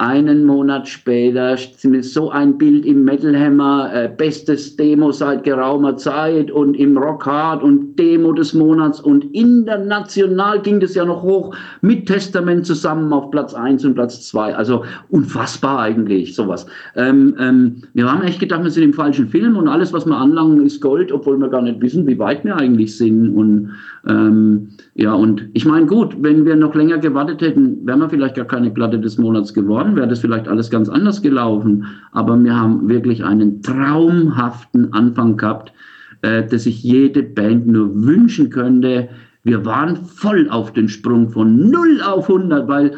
Einen 0.00 0.44
Monat 0.44 0.86
später 0.86 1.56
so 2.02 2.30
ein 2.30 2.56
Bild 2.56 2.86
im 2.86 3.02
Metal 3.02 3.36
Hammer, 3.36 3.90
äh, 3.92 4.08
bestes 4.08 4.76
Demo 4.76 5.10
seit 5.10 5.42
geraumer 5.42 5.96
Zeit 5.96 6.52
und 6.52 6.74
im 6.74 6.96
Rock 6.96 7.26
Hard 7.26 7.64
und 7.64 7.96
Demo 7.96 8.30
des 8.30 8.54
Monats 8.54 9.00
und 9.00 9.24
international 9.34 10.62
ging 10.62 10.78
das 10.78 10.94
ja 10.94 11.04
noch 11.04 11.24
hoch 11.24 11.52
mit 11.80 12.06
Testament 12.06 12.64
zusammen 12.64 13.12
auf 13.12 13.32
Platz 13.32 13.54
1 13.54 13.84
und 13.84 13.94
Platz 13.94 14.24
2. 14.28 14.54
Also 14.54 14.84
unfassbar 15.08 15.80
eigentlich 15.80 16.36
sowas. 16.36 16.66
Ähm, 16.94 17.34
ähm, 17.40 17.82
wir 17.92 18.08
haben 18.08 18.22
echt 18.22 18.38
gedacht, 18.38 18.62
wir 18.62 18.70
sind 18.70 18.84
im 18.84 18.94
falschen 18.94 19.26
Film 19.26 19.56
und 19.56 19.66
alles, 19.66 19.92
was 19.92 20.06
wir 20.06 20.16
anlangen, 20.16 20.64
ist 20.64 20.80
Gold, 20.80 21.10
obwohl 21.10 21.38
wir 21.38 21.48
gar 21.48 21.62
nicht 21.62 21.80
wissen, 21.80 22.06
wie 22.06 22.20
weit 22.20 22.44
wir 22.44 22.56
eigentlich 22.56 22.96
sind. 22.96 23.34
Und 23.34 23.72
ähm, 24.08 24.68
ja, 24.98 25.14
und 25.14 25.48
ich 25.52 25.64
meine, 25.64 25.86
gut, 25.86 26.16
wenn 26.24 26.44
wir 26.44 26.56
noch 26.56 26.74
länger 26.74 26.98
gewartet 26.98 27.40
hätten, 27.40 27.86
wären 27.86 28.00
wir 28.00 28.10
vielleicht 28.10 28.34
gar 28.34 28.46
keine 28.46 28.68
Platte 28.68 28.98
des 28.98 29.16
Monats 29.16 29.54
geworden, 29.54 29.94
wäre 29.94 30.08
das 30.08 30.18
vielleicht 30.18 30.48
alles 30.48 30.70
ganz 30.70 30.88
anders 30.88 31.22
gelaufen. 31.22 31.86
Aber 32.10 32.36
wir 32.42 32.58
haben 32.58 32.88
wirklich 32.88 33.22
einen 33.24 33.62
traumhaften 33.62 34.92
Anfang 34.92 35.36
gehabt, 35.36 35.72
äh, 36.22 36.44
dass 36.44 36.64
sich 36.64 36.82
jede 36.82 37.22
Band 37.22 37.68
nur 37.68 37.94
wünschen 37.94 38.50
könnte. 38.50 39.08
Wir 39.44 39.64
waren 39.64 39.94
voll 40.04 40.48
auf 40.50 40.72
den 40.72 40.88
Sprung 40.88 41.30
von 41.30 41.70
0 41.70 42.00
auf 42.04 42.28
100, 42.28 42.66
weil 42.66 42.96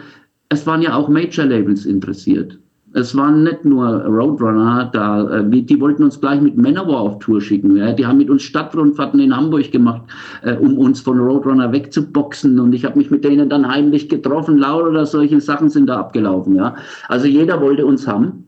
es 0.49 0.67
waren 0.67 0.81
ja 0.81 0.95
auch 0.95 1.11
Major-Labels 1.11 1.85
interessiert. 1.85 2.59
Es 2.93 3.17
waren 3.17 3.45
nicht 3.45 3.65
nur 3.65 3.87
Roadrunner 4.05 4.91
da, 4.93 5.39
äh, 5.39 5.45
die 5.49 5.81
wollten 5.81 6.03
uns 6.03 6.21
gleich 6.21 6.41
mit 6.41 6.57
Manowar 6.57 7.01
auf 7.01 7.19
Tour 7.21 7.41
schicken. 7.41 7.75
Die 7.97 8.07
haben 8.07 8.19
mit 8.19 8.31
uns 8.31 8.43
Stadtrundfahrten 8.43 9.21
in 9.21 9.37
Hamburg 9.37 9.71
gemacht, 9.71 10.03
äh, 10.43 10.57
um 10.57 10.77
uns 10.77 11.01
von 11.01 11.19
Roadrunner 11.19 11.71
wegzuboxen. 11.73 12.59
Und 12.59 12.73
ich 12.73 12.85
habe 12.85 12.99
mich 12.99 13.11
mit 13.11 13.25
denen 13.25 13.49
dann 13.49 13.69
heimlich 13.69 14.09
getroffen, 14.09 14.59
laut 14.59 14.85
oder 14.85 15.07
solche 15.07 15.41
Sachen 15.41 15.71
sind 15.71 15.87
da 15.87 16.01
abgelaufen. 16.01 16.57
Ja. 16.57 16.75
Also 17.09 17.27
jeder 17.27 17.61
wollte 17.61 17.87
uns 17.87 18.09
haben, 18.09 18.47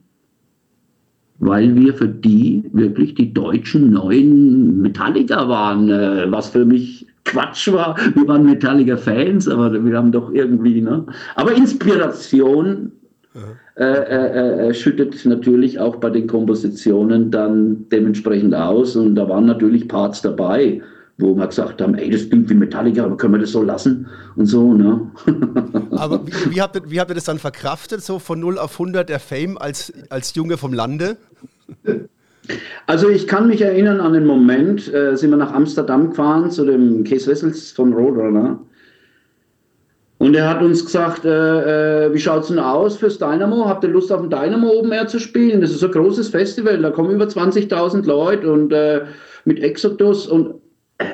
weil 1.38 1.74
wir 1.76 1.94
für 1.94 2.08
die 2.08 2.64
wirklich 2.72 3.14
die 3.14 3.32
deutschen 3.32 3.90
neuen 3.90 4.80
Metallica 4.80 5.48
waren, 5.48 5.88
äh, 5.88 6.26
was 6.30 6.50
für 6.50 6.64
mich 6.64 7.06
Quatsch 7.24 7.72
war. 7.72 7.96
Wir 8.14 8.26
waren 8.26 8.44
Metallica-Fans, 8.44 9.48
aber 9.48 9.84
wir 9.84 9.96
haben 9.96 10.10
doch 10.10 10.32
irgendwie, 10.32 10.80
ne? 10.80 11.06
Aber 11.36 11.52
Inspiration 11.52 12.90
äh, 13.76 13.84
äh, 13.84 14.68
äh, 14.68 14.74
schüttet 14.74 15.24
natürlich 15.24 15.78
auch 15.78 15.96
bei 15.96 16.10
den 16.10 16.26
Kompositionen 16.26 17.30
dann 17.30 17.88
dementsprechend 17.90 18.54
aus. 18.54 18.96
Und 18.96 19.14
da 19.14 19.28
waren 19.28 19.46
natürlich 19.46 19.88
Parts 19.88 20.20
dabei, 20.20 20.82
wo 21.16 21.34
wir 21.34 21.46
gesagt 21.46 21.80
haben, 21.80 21.94
ey, 21.94 22.10
das 22.10 22.28
klingt 22.28 22.50
wie 22.50 22.54
Metallica, 22.54 23.04
aber 23.04 23.16
können 23.16 23.34
wir 23.34 23.40
das 23.40 23.52
so 23.52 23.62
lassen 23.62 24.06
und 24.36 24.46
so. 24.46 24.74
Ne? 24.74 25.10
aber 25.92 26.26
wie, 26.26 26.54
wie, 26.54 26.60
habt 26.60 26.76
ihr, 26.76 26.82
wie 26.90 27.00
habt 27.00 27.10
ihr 27.10 27.14
das 27.14 27.24
dann 27.24 27.38
verkraftet, 27.38 28.02
so 28.02 28.18
von 28.18 28.38
0 28.40 28.58
auf 28.58 28.72
100 28.72 29.08
der 29.08 29.20
Fame 29.20 29.56
als, 29.56 29.92
als 30.10 30.34
Junge 30.34 30.58
vom 30.58 30.74
Lande? 30.74 31.16
Also 32.86 33.08
ich 33.08 33.26
kann 33.26 33.46
mich 33.46 33.62
erinnern 33.62 34.00
an 34.00 34.12
den 34.12 34.26
Moment, 34.26 34.92
äh, 34.92 35.16
sind 35.16 35.30
wir 35.30 35.38
nach 35.38 35.52
Amsterdam 35.52 36.10
gefahren 36.10 36.50
zu 36.50 36.66
dem 36.66 37.04
Case 37.04 37.30
Wessels 37.30 37.72
von 37.72 37.94
Roadrunner. 37.94 38.58
Und 40.22 40.36
er 40.36 40.48
hat 40.48 40.62
uns 40.62 40.84
gesagt, 40.84 41.24
äh, 41.24 42.06
äh, 42.06 42.14
wie 42.14 42.20
schaut 42.20 42.42
es 42.42 42.48
denn 42.48 42.60
aus 42.60 42.96
fürs 42.96 43.18
Dynamo? 43.18 43.68
Habt 43.68 43.82
ihr 43.82 43.90
Lust 43.90 44.12
auf 44.12 44.22
ein 44.22 44.30
Dynamo 44.30 44.68
oben 44.68 44.92
Air 44.92 45.08
zu 45.08 45.18
spielen? 45.18 45.60
Das 45.60 45.72
ist 45.72 45.82
ein 45.82 45.90
großes 45.90 46.28
Festival, 46.28 46.80
da 46.80 46.90
kommen 46.90 47.10
über 47.10 47.24
20.000 47.24 48.06
Leute 48.06 48.52
und 48.52 48.72
äh, 48.72 49.00
mit 49.46 49.58
Exodus 49.58 50.28
und 50.28 50.54
äh, 50.98 51.06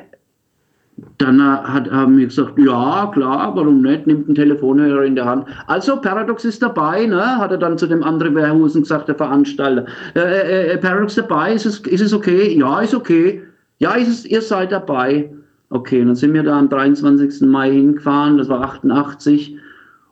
dann 1.16 1.42
hat, 1.42 1.90
haben 1.90 2.18
wir 2.18 2.26
gesagt, 2.26 2.58
ja, 2.58 3.10
klar, 3.14 3.56
warum 3.56 3.80
nicht? 3.80 4.06
Nimmt 4.06 4.26
einen 4.26 4.34
Telefonhörer 4.34 5.04
in 5.04 5.14
der 5.14 5.24
Hand. 5.24 5.46
Also, 5.68 5.96
Paradox 5.96 6.44
ist 6.44 6.60
dabei, 6.60 7.06
ne? 7.06 7.38
hat 7.38 7.50
er 7.50 7.56
dann 7.56 7.78
zu 7.78 7.86
dem 7.86 8.02
anderen 8.02 8.34
Wehrhusen 8.34 8.82
gesagt, 8.82 9.08
der 9.08 9.14
Veranstalter. 9.14 9.86
Äh, 10.16 10.72
äh, 10.72 10.76
Paradox 10.76 11.14
dabei, 11.14 11.54
ist 11.54 11.64
es, 11.64 11.78
ist 11.80 12.02
es 12.02 12.12
okay? 12.12 12.54
Ja, 12.58 12.80
ist 12.80 12.94
okay. 12.94 13.42
Ja, 13.78 13.94
ist 13.94 14.08
es, 14.08 14.26
ihr 14.26 14.42
seid 14.42 14.70
dabei. 14.70 15.30
Okay, 15.70 16.04
dann 16.04 16.14
sind 16.14 16.32
wir 16.32 16.42
da 16.42 16.58
am 16.58 16.68
23. 16.68 17.42
Mai 17.42 17.72
hingefahren, 17.72 18.38
das 18.38 18.48
war 18.48 18.62
88, 18.62 19.56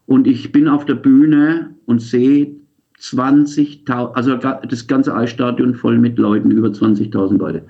und 0.06 0.26
ich 0.26 0.52
bin 0.52 0.68
auf 0.68 0.84
der 0.84 0.94
Bühne 0.94 1.74
und 1.86 2.00
sehe 2.00 2.54
20.000, 3.00 4.12
also 4.12 4.36
das 4.36 4.86
ganze 4.86 5.14
Eisstadion 5.14 5.74
voll 5.74 5.98
mit 5.98 6.18
Leuten, 6.18 6.50
über 6.50 6.68
20.000 6.68 7.38
Leute. 7.38 7.62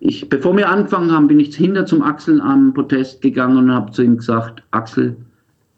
Ich, 0.00 0.28
bevor 0.28 0.56
wir 0.56 0.68
angefangen 0.68 1.12
haben, 1.12 1.28
bin 1.28 1.38
ich 1.38 1.54
hinter 1.54 1.86
zum 1.86 2.02
Axel 2.02 2.40
am 2.40 2.74
Protest 2.74 3.22
gegangen 3.22 3.56
und 3.56 3.72
habe 3.72 3.92
zu 3.92 4.02
ihm 4.02 4.16
gesagt, 4.16 4.62
Axel, 4.72 5.16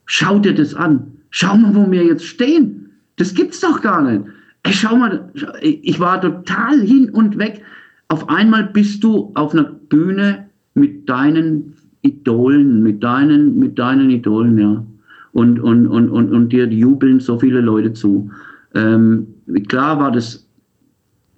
schau 0.06 0.38
dir 0.38 0.54
das 0.54 0.74
an. 0.74 1.12
Schau 1.30 1.56
mal, 1.56 1.74
wo 1.74 1.90
wir 1.90 2.04
jetzt 2.04 2.24
stehen. 2.24 2.90
Das 3.16 3.34
gibt's 3.34 3.60
doch 3.60 3.82
gar 3.82 4.02
nicht. 4.02 4.24
Ey, 4.62 4.72
schau 4.72 4.96
mal, 4.96 5.30
ich 5.60 6.00
war 6.00 6.20
total 6.20 6.80
hin 6.80 7.10
und 7.10 7.38
weg. 7.38 7.62
Auf 8.08 8.28
einmal 8.28 8.64
bist 8.64 9.04
du 9.04 9.30
auf 9.34 9.52
einer 9.52 9.64
Bühne 9.64 10.48
mit 10.74 11.08
deinen 11.08 11.74
Idolen, 12.02 12.82
mit 12.82 13.02
deinen, 13.02 13.58
mit 13.58 13.78
deinen 13.78 14.10
Idolen, 14.10 14.58
ja. 14.58 14.84
Und, 15.32 15.58
und, 15.58 15.86
und, 15.88 16.10
und, 16.10 16.32
und 16.32 16.52
dir 16.52 16.66
jubeln 16.66 17.18
so 17.18 17.38
viele 17.38 17.60
Leute 17.60 17.92
zu. 17.92 18.30
Ähm, 18.74 19.26
klar 19.68 19.98
war 19.98 20.12
das 20.12 20.46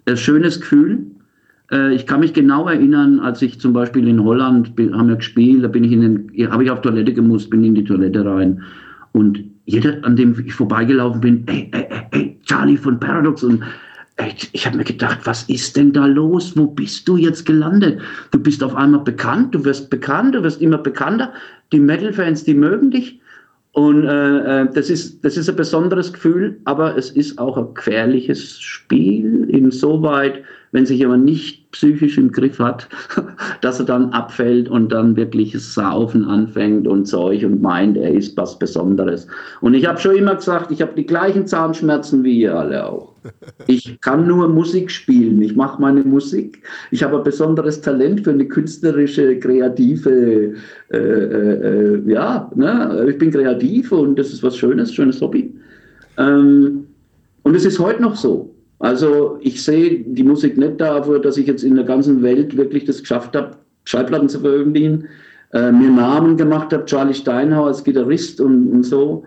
ein 0.05 0.17
schönes 0.17 0.59
Gefühl. 0.59 1.05
Äh, 1.71 1.95
ich 1.95 2.05
kann 2.05 2.19
mich 2.19 2.33
genau 2.33 2.67
erinnern, 2.67 3.19
als 3.19 3.41
ich 3.41 3.59
zum 3.59 3.73
Beispiel 3.73 4.07
in 4.07 4.23
Holland 4.23 4.71
haben 4.93 5.07
wir 5.07 5.15
gespielt, 5.15 5.63
da 5.63 5.67
bin 5.67 5.83
ich 5.83 5.91
in 5.91 6.01
den, 6.01 6.51
habe 6.51 6.63
ich 6.63 6.71
auf 6.71 6.81
Toilette 6.81 7.13
gemusst, 7.13 7.49
bin 7.49 7.63
in 7.63 7.75
die 7.75 7.83
Toilette 7.83 8.23
rein. 8.23 8.61
Und 9.13 9.43
jeder, 9.65 10.03
an 10.03 10.15
dem 10.15 10.35
ich 10.45 10.53
vorbeigelaufen 10.53 11.21
bin, 11.21 11.43
ey, 11.47 11.69
ey, 11.71 11.87
ey, 12.11 12.39
Charlie 12.45 12.77
von 12.77 12.99
Paradox 12.99 13.43
und 13.43 13.63
ich, 14.25 14.49
ich 14.51 14.65
habe 14.65 14.77
mir 14.77 14.83
gedacht, 14.83 15.19
was 15.25 15.43
ist 15.43 15.77
denn 15.77 15.93
da 15.93 16.05
los? 16.05 16.57
Wo 16.57 16.67
bist 16.67 17.07
du 17.07 17.17
jetzt 17.17 17.45
gelandet? 17.45 18.01
Du 18.31 18.39
bist 18.39 18.63
auf 18.63 18.75
einmal 18.75 19.01
bekannt, 19.01 19.53
du 19.53 19.63
wirst 19.63 19.89
bekannt, 19.89 20.35
du 20.35 20.43
wirst 20.43 20.61
immer 20.61 20.79
bekannter. 20.79 21.33
Die 21.71 21.79
Metal-Fans, 21.79 22.43
die 22.43 22.55
mögen 22.55 22.91
dich. 22.91 23.19
Und 23.73 24.05
äh, 24.05 24.61
äh, 24.61 24.67
das, 24.73 24.89
ist, 24.89 25.23
das 25.23 25.37
ist 25.37 25.49
ein 25.49 25.55
besonderes 25.55 26.11
Gefühl, 26.11 26.59
aber 26.65 26.97
es 26.97 27.11
ist 27.11 27.37
auch 27.37 27.57
ein 27.57 27.75
gefährliches 27.75 28.59
Spiel, 28.59 29.47
insoweit, 29.51 30.43
wenn 30.71 30.87
sich 30.87 30.97
jemand 30.97 31.25
nicht 31.25 31.66
psychisch 31.77 32.17
im 32.17 32.31
Griff 32.31 32.57
hat, 32.57 32.89
dass 33.61 33.79
er 33.79 33.85
dann 33.85 34.09
abfällt 34.09 34.67
und 34.67 34.91
dann 34.91 35.15
wirklich 35.15 35.53
Saufen 35.59 36.25
anfängt 36.25 36.87
und 36.87 37.05
Zeug 37.05 37.45
und 37.45 37.61
meint, 37.61 37.97
er 37.97 38.13
ist 38.13 38.35
was 38.35 38.57
Besonderes. 38.57 39.27
Und 39.61 39.75
ich 39.75 39.87
habe 39.87 39.99
schon 39.99 40.15
immer 40.15 40.35
gesagt, 40.35 40.71
ich 40.71 40.81
habe 40.81 40.93
die 40.95 41.05
gleichen 41.05 41.45
Zahnschmerzen 41.45 42.23
wie 42.23 42.41
ihr 42.41 42.55
alle 42.55 42.85
auch. 42.85 43.13
Ich 43.67 43.99
kann 44.01 44.25
nur 44.25 44.47
Musik 44.47 44.89
spielen, 44.89 45.41
ich 45.41 45.55
mache 45.55 45.79
meine 45.79 46.03
Musik. 46.03 46.63
Ich 46.91 47.03
habe 47.03 47.17
ein 47.17 47.23
besonderes 47.23 47.81
Talent 47.81 48.21
für 48.21 48.31
eine 48.31 48.47
künstlerische, 48.47 49.37
kreative, 49.37 50.53
äh, 50.89 50.97
äh, 50.97 51.97
äh, 51.97 52.11
ja, 52.11 52.49
ne? 52.55 53.05
ich 53.09 53.17
bin 53.17 53.31
kreativ 53.31 53.91
und 53.91 54.17
das 54.17 54.31
ist 54.33 54.41
was 54.41 54.57
Schönes, 54.57 54.93
schönes 54.93 55.21
Hobby. 55.21 55.53
Ähm, 56.17 56.87
und 57.43 57.55
es 57.55 57.65
ist 57.65 57.79
heute 57.79 58.01
noch 58.01 58.15
so. 58.15 58.46
Also 58.79 59.37
ich 59.41 59.63
sehe 59.63 60.03
die 60.05 60.23
Musik 60.23 60.57
nicht 60.57 60.79
dafür, 60.79 61.19
dass 61.19 61.37
ich 61.37 61.47
jetzt 61.47 61.63
in 61.63 61.75
der 61.75 61.85
ganzen 61.85 62.21
Welt 62.21 62.55
wirklich 62.57 62.85
das 62.85 62.99
geschafft 62.99 63.35
habe, 63.35 63.57
Schallplatten 63.85 64.29
zu 64.29 64.39
veröffentlichen, 64.39 65.07
äh, 65.53 65.71
mir 65.71 65.89
Namen 65.89 66.37
gemacht 66.37 66.73
habe, 66.73 66.85
Charlie 66.85 67.13
Steinhauer 67.13 67.67
als 67.67 67.83
Gitarrist 67.83 68.39
und, 68.41 68.69
und 68.69 68.83
so, 68.83 69.23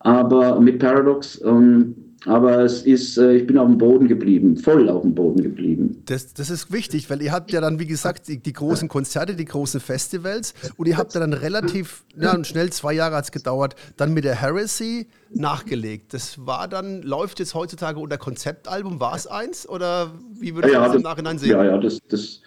aber 0.00 0.60
mit 0.60 0.78
Paradox. 0.78 1.40
Ähm, 1.44 1.94
aber 2.26 2.58
es 2.60 2.82
ist, 2.82 3.16
äh, 3.16 3.36
ich 3.36 3.46
bin 3.46 3.56
auf 3.56 3.66
dem 3.66 3.78
Boden 3.78 4.06
geblieben, 4.06 4.56
voll 4.56 4.88
auf 4.90 5.02
dem 5.02 5.14
Boden 5.14 5.42
geblieben. 5.42 6.02
Das, 6.04 6.34
das 6.34 6.50
ist 6.50 6.70
wichtig, 6.70 7.08
weil 7.08 7.22
ihr 7.22 7.32
habt 7.32 7.50
ja 7.50 7.60
dann, 7.60 7.78
wie 7.78 7.86
gesagt, 7.86 8.28
die, 8.28 8.38
die 8.38 8.52
großen 8.52 8.88
Konzerte, 8.88 9.34
die 9.34 9.46
großen 9.46 9.80
Festivals 9.80 10.52
und 10.76 10.86
ihr 10.86 10.98
habt 10.98 11.14
ja 11.14 11.20
dann 11.20 11.32
relativ, 11.32 12.04
ja, 12.18 12.42
schnell 12.44 12.70
zwei 12.70 12.92
Jahre 12.92 13.16
hat 13.16 13.24
es 13.24 13.32
gedauert, 13.32 13.74
dann 13.96 14.12
mit 14.12 14.24
der 14.24 14.34
Heresy 14.34 15.06
nachgelegt. 15.30 16.12
Das 16.12 16.44
war 16.44 16.68
dann, 16.68 17.00
läuft 17.02 17.38
jetzt 17.38 17.54
heutzutage 17.54 17.98
unter 17.98 18.18
Konzeptalbum, 18.18 19.00
war 19.00 19.16
es 19.16 19.26
eins 19.26 19.66
oder 19.66 20.12
wie 20.38 20.54
würdest 20.54 20.74
ja, 20.74 20.80
du 20.80 20.86
das 20.88 20.96
im 20.96 21.02
Nachhinein 21.02 21.38
sehen? 21.38 21.52
Ja, 21.52 21.64
ja, 21.64 21.78
das, 21.78 22.00
das, 22.08 22.42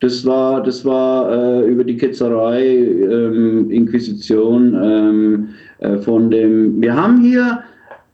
das 0.00 0.24
war, 0.24 0.62
das 0.62 0.82
war 0.86 1.30
äh, 1.30 1.68
über 1.68 1.84
die 1.84 1.98
Ketzerei, 1.98 2.64
ähm, 2.64 3.70
Inquisition 3.70 4.74
ähm, 4.82 5.48
äh, 5.78 5.98
von 5.98 6.30
dem, 6.30 6.80
wir 6.80 6.94
haben 6.94 7.20
hier 7.20 7.64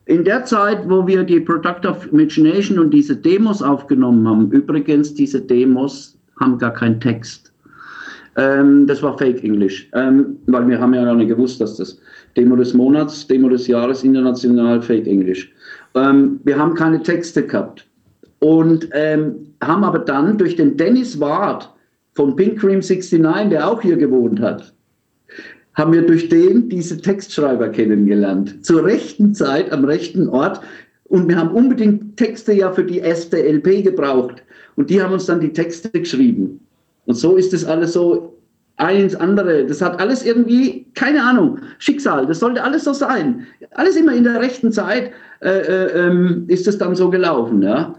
in 0.06 0.24
der 0.24 0.44
Zeit, 0.44 0.88
wo 0.88 1.06
wir 1.06 1.24
die 1.24 1.40
Product 1.40 1.86
of 1.86 2.10
Imagination 2.12 2.78
und 2.78 2.90
diese 2.90 3.14
Demos 3.14 3.60
aufgenommen 3.60 4.26
haben, 4.26 4.50
übrigens, 4.52 5.12
diese 5.12 5.40
Demos 5.40 6.16
haben 6.40 6.58
gar 6.58 6.72
keinen 6.72 7.00
Text. 7.00 7.52
Ähm, 8.36 8.86
das 8.86 9.02
war 9.02 9.18
Fake 9.18 9.42
English, 9.42 9.88
ähm, 9.94 10.36
weil 10.46 10.68
wir 10.68 10.80
haben 10.80 10.94
ja 10.94 11.04
noch 11.04 11.16
nicht 11.16 11.28
gewusst, 11.28 11.60
dass 11.60 11.76
das 11.76 11.98
Demo 12.36 12.54
des 12.54 12.74
Monats, 12.74 13.26
Demo 13.26 13.48
des 13.48 13.66
Jahres 13.66 14.04
international 14.04 14.80
Fake 14.80 15.06
English. 15.06 15.52
Ähm, 15.94 16.38
wir 16.44 16.58
haben 16.58 16.74
keine 16.74 17.02
Texte 17.02 17.44
gehabt 17.44 17.86
und 18.40 18.88
ähm, 18.92 19.34
haben 19.62 19.84
aber 19.84 20.00
dann 20.00 20.36
durch 20.38 20.54
den 20.54 20.76
Dennis 20.76 21.18
Ward 21.18 21.72
von 22.12 22.36
Pink 22.36 22.60
Cream 22.60 22.80
69, 22.80 23.48
der 23.48 23.68
auch 23.68 23.80
hier 23.80 23.96
gewohnt 23.96 24.40
hat, 24.40 24.72
haben 25.76 25.92
wir 25.92 26.02
durch 26.02 26.28
den 26.28 26.68
diese 26.68 27.00
Textschreiber 27.00 27.68
kennengelernt. 27.68 28.64
Zur 28.64 28.84
rechten 28.84 29.34
Zeit, 29.34 29.70
am 29.72 29.84
rechten 29.84 30.28
Ort. 30.28 30.60
Und 31.04 31.28
wir 31.28 31.36
haben 31.36 31.50
unbedingt 31.50 32.16
Texte 32.16 32.52
ja 32.52 32.72
für 32.72 32.82
die 32.82 32.98
erste 32.98 33.36
LP 33.36 33.84
gebraucht. 33.84 34.42
Und 34.74 34.90
die 34.90 35.00
haben 35.00 35.12
uns 35.12 35.26
dann 35.26 35.40
die 35.40 35.52
Texte 35.52 35.90
geschrieben. 35.90 36.60
Und 37.04 37.14
so 37.14 37.36
ist 37.36 37.52
das 37.52 37.64
alles 37.64 37.92
so 37.92 38.36
ein 38.78 38.96
ins 38.96 39.14
andere. 39.14 39.64
Das 39.66 39.80
hat 39.80 40.00
alles 40.00 40.24
irgendwie, 40.24 40.86
keine 40.94 41.22
Ahnung, 41.22 41.58
Schicksal. 41.78 42.26
Das 42.26 42.40
sollte 42.40 42.62
alles 42.62 42.84
so 42.84 42.92
sein. 42.92 43.46
Alles 43.72 43.96
immer 43.96 44.14
in 44.14 44.24
der 44.24 44.40
rechten 44.40 44.72
Zeit 44.72 45.12
äh, 45.40 45.50
äh, 45.50 46.06
ähm, 46.06 46.44
ist 46.48 46.66
es 46.66 46.78
dann 46.78 46.94
so 46.94 47.10
gelaufen. 47.10 47.62
Ja? 47.62 47.94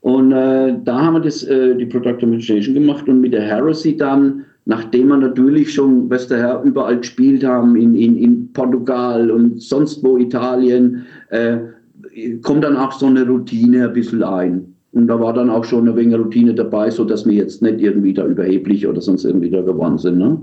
Und 0.00 0.32
äh, 0.32 0.74
da 0.84 1.00
haben 1.00 1.14
wir 1.14 1.20
das, 1.20 1.42
äh, 1.42 1.74
die 1.74 1.86
Product 1.86 2.22
Administration 2.22 2.74
gemacht 2.74 3.08
und 3.08 3.20
mit 3.20 3.32
der 3.34 3.42
Heresy 3.42 3.96
dann 3.96 4.44
nachdem 4.66 5.08
wir 5.08 5.16
natürlich 5.16 5.72
schon, 5.72 6.08
der 6.26 6.38
Herr, 6.38 6.62
überall 6.62 6.98
gespielt 6.98 7.44
haben, 7.44 7.76
in, 7.76 7.94
in, 7.94 8.16
in 8.18 8.52
Portugal 8.52 9.30
und 9.30 9.62
sonst 9.62 10.02
wo 10.04 10.18
Italien, 10.18 11.06
äh, 11.30 11.58
kommt 12.42 12.64
dann 12.64 12.76
auch 12.76 12.92
so 12.92 13.06
eine 13.06 13.26
Routine 13.26 13.88
ein 13.88 13.92
bisschen 13.94 14.22
ein. 14.22 14.74
Und 14.92 15.06
da 15.06 15.20
war 15.20 15.32
dann 15.32 15.50
auch 15.50 15.64
schon 15.64 15.86
eine 15.86 15.96
wenig 15.96 16.18
Routine 16.18 16.54
dabei, 16.54 16.90
sodass 16.90 17.24
wir 17.26 17.34
jetzt 17.34 17.62
nicht 17.62 17.80
irgendwie 17.80 18.12
da 18.12 18.26
überheblich 18.26 18.86
oder 18.86 19.00
sonst 19.00 19.24
irgendwie 19.24 19.50
da 19.50 19.60
geworden 19.60 19.98
sind. 19.98 20.18
Ne? 20.18 20.38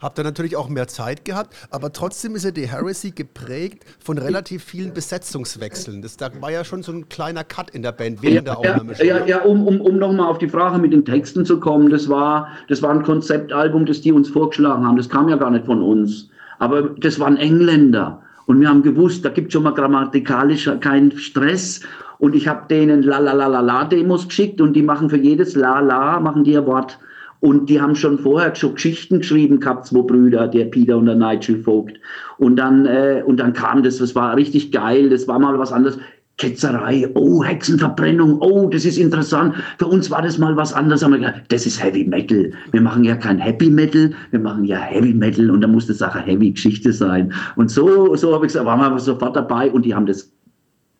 Habt 0.00 0.18
ihr 0.18 0.24
natürlich 0.24 0.56
auch 0.56 0.68
mehr 0.68 0.86
Zeit 0.86 1.24
gehabt, 1.24 1.54
aber 1.70 1.92
trotzdem 1.92 2.36
ist 2.36 2.44
ja 2.44 2.52
die 2.52 2.68
Heresy 2.68 3.10
geprägt 3.10 3.84
von 3.98 4.16
relativ 4.18 4.62
vielen 4.62 4.94
Besetzungswechseln. 4.94 6.02
Das 6.02 6.16
da 6.16 6.30
war 6.40 6.52
ja 6.52 6.64
schon 6.64 6.82
so 6.82 6.92
ein 6.92 7.08
kleiner 7.08 7.42
Cut 7.42 7.70
in 7.70 7.82
der 7.82 7.92
Band 7.92 8.22
während 8.22 8.36
ja, 8.36 8.42
der 8.42 8.58
Aufnahme. 8.58 8.92
Ja, 8.98 9.04
ja, 9.04 9.26
ja, 9.26 9.42
um, 9.42 9.66
um, 9.66 9.80
um 9.80 9.98
nochmal 9.98 10.28
auf 10.28 10.38
die 10.38 10.48
Frage 10.48 10.78
mit 10.78 10.92
den 10.92 11.04
Texten 11.04 11.44
zu 11.44 11.58
kommen, 11.58 11.90
das 11.90 12.08
war, 12.08 12.48
das 12.68 12.80
war 12.80 12.90
ein 12.90 13.02
Konzeptalbum, 13.02 13.86
das 13.86 14.00
die 14.00 14.12
uns 14.12 14.28
vorgeschlagen 14.28 14.86
haben. 14.86 14.96
Das 14.96 15.08
kam 15.08 15.28
ja 15.28 15.36
gar 15.36 15.50
nicht 15.50 15.66
von 15.66 15.82
uns. 15.82 16.28
Aber 16.60 16.82
das 16.82 17.18
waren 17.18 17.36
Engländer. 17.36 18.22
Und 18.46 18.60
wir 18.60 18.68
haben 18.68 18.82
gewusst, 18.82 19.24
da 19.24 19.28
gibt 19.28 19.48
es 19.48 19.52
schon 19.52 19.64
mal 19.64 19.74
grammatikalisch 19.74 20.70
keinen 20.80 21.12
Stress. 21.18 21.80
Und 22.18 22.34
ich 22.34 22.48
habe 22.48 22.66
denen 22.68 23.02
la 23.02 23.18
la 23.18 23.32
la 23.32 23.46
la 23.46 23.60
la 23.60 23.84
Demos 23.84 24.28
geschickt 24.28 24.60
und 24.60 24.74
die 24.74 24.82
machen 24.82 25.10
für 25.10 25.18
jedes 25.18 25.54
la 25.54 25.80
la, 25.80 26.18
machen 26.18 26.44
die 26.44 26.56
ein 26.56 26.66
Wort. 26.66 26.98
Und 27.40 27.70
die 27.70 27.80
haben 27.80 27.94
schon 27.94 28.18
vorher 28.18 28.54
schon 28.54 28.74
Geschichten 28.74 29.18
geschrieben 29.18 29.60
gehabt, 29.60 29.86
zwei 29.86 30.02
Brüder, 30.02 30.48
der 30.48 30.64
Peter 30.66 30.96
und 30.96 31.06
der 31.06 31.14
Nigel 31.14 31.62
Vogt. 31.62 31.98
Und 32.38 32.56
dann, 32.56 32.86
äh, 32.86 33.22
und 33.24 33.38
dann 33.38 33.52
kam 33.52 33.82
das, 33.82 33.98
das 33.98 34.14
war 34.14 34.36
richtig 34.36 34.72
geil, 34.72 35.08
das 35.10 35.28
war 35.28 35.38
mal 35.38 35.58
was 35.58 35.72
anderes. 35.72 35.98
Ketzerei, 36.36 37.10
oh, 37.14 37.42
Hexenverbrennung, 37.42 38.40
oh, 38.40 38.68
das 38.68 38.84
ist 38.84 38.96
interessant. 38.96 39.56
Für 39.78 39.86
uns 39.86 40.08
war 40.08 40.22
das 40.22 40.38
mal 40.38 40.56
was 40.56 40.72
anderes. 40.72 41.02
Aber 41.02 41.18
das 41.48 41.66
ist 41.66 41.82
Heavy 41.82 42.04
Metal. 42.04 42.52
Wir 42.70 42.80
machen 42.80 43.02
ja 43.02 43.16
kein 43.16 43.38
Happy 43.38 43.68
Metal, 43.68 44.12
wir 44.30 44.38
machen 44.38 44.64
ja 44.64 44.78
Heavy 44.78 45.12
Metal 45.12 45.50
und 45.50 45.60
da 45.62 45.68
muss 45.68 45.88
das 45.88 45.98
Sache 45.98 46.20
Heavy 46.20 46.52
Geschichte 46.52 46.92
sein. 46.92 47.32
Und 47.56 47.72
so, 47.72 48.14
so 48.14 48.34
habe 48.34 48.46
ich 48.46 48.52
gesagt, 48.52 48.66
waren 48.66 48.78
wir 48.78 48.98
sofort 49.00 49.34
dabei 49.34 49.68
und 49.70 49.84
die 49.84 49.94
haben 49.94 50.06
das 50.06 50.32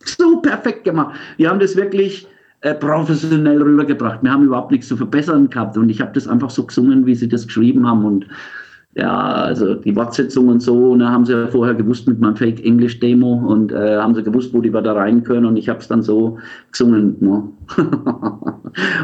so 0.04 0.40
perfekt 0.40 0.85
gemacht. 0.85 1.16
Die 1.38 1.49
haben 1.49 1.61
das 1.61 1.76
wirklich, 1.76 2.26
äh, 2.61 2.75
professionell 2.75 3.62
rübergebracht. 3.62 4.23
Wir 4.23 4.33
haben 4.33 4.45
überhaupt 4.45 4.71
nichts 4.71 4.88
zu 4.88 4.97
verbessern 4.97 5.49
gehabt 5.49 5.77
und 5.77 5.88
ich 5.88 6.00
habe 6.00 6.12
das 6.12 6.27
einfach 6.27 6.50
so 6.50 6.65
gesungen, 6.65 7.07
wie 7.07 7.15
sie 7.15 7.29
das 7.29 7.47
geschrieben 7.47 7.87
haben 7.87 8.05
und 8.05 8.27
ja, 8.99 9.17
also 9.17 9.75
die 9.75 9.95
Wortsetzung 9.95 10.49
und 10.49 10.61
so, 10.61 10.97
ne, 10.97 11.09
haben 11.09 11.25
sie 11.25 11.33
ja 11.33 11.47
vorher 11.47 11.75
gewusst 11.75 12.09
mit 12.09 12.19
meinem 12.19 12.35
Fake 12.35 12.64
English 12.64 12.99
Demo 12.99 13.33
und 13.33 13.71
äh, 13.71 13.97
haben 13.97 14.14
sie 14.14 14.25
gewusst, 14.25 14.52
wo 14.52 14.61
die 14.61 14.73
da 14.73 14.93
rein 14.93 15.23
können 15.23 15.47
und 15.47 15.57
ich 15.57 15.69
habe 15.69 15.78
es 15.78 15.87
dann 15.87 16.02
so 16.02 16.38
gesungen. 16.73 17.17
Ne? 17.21 17.49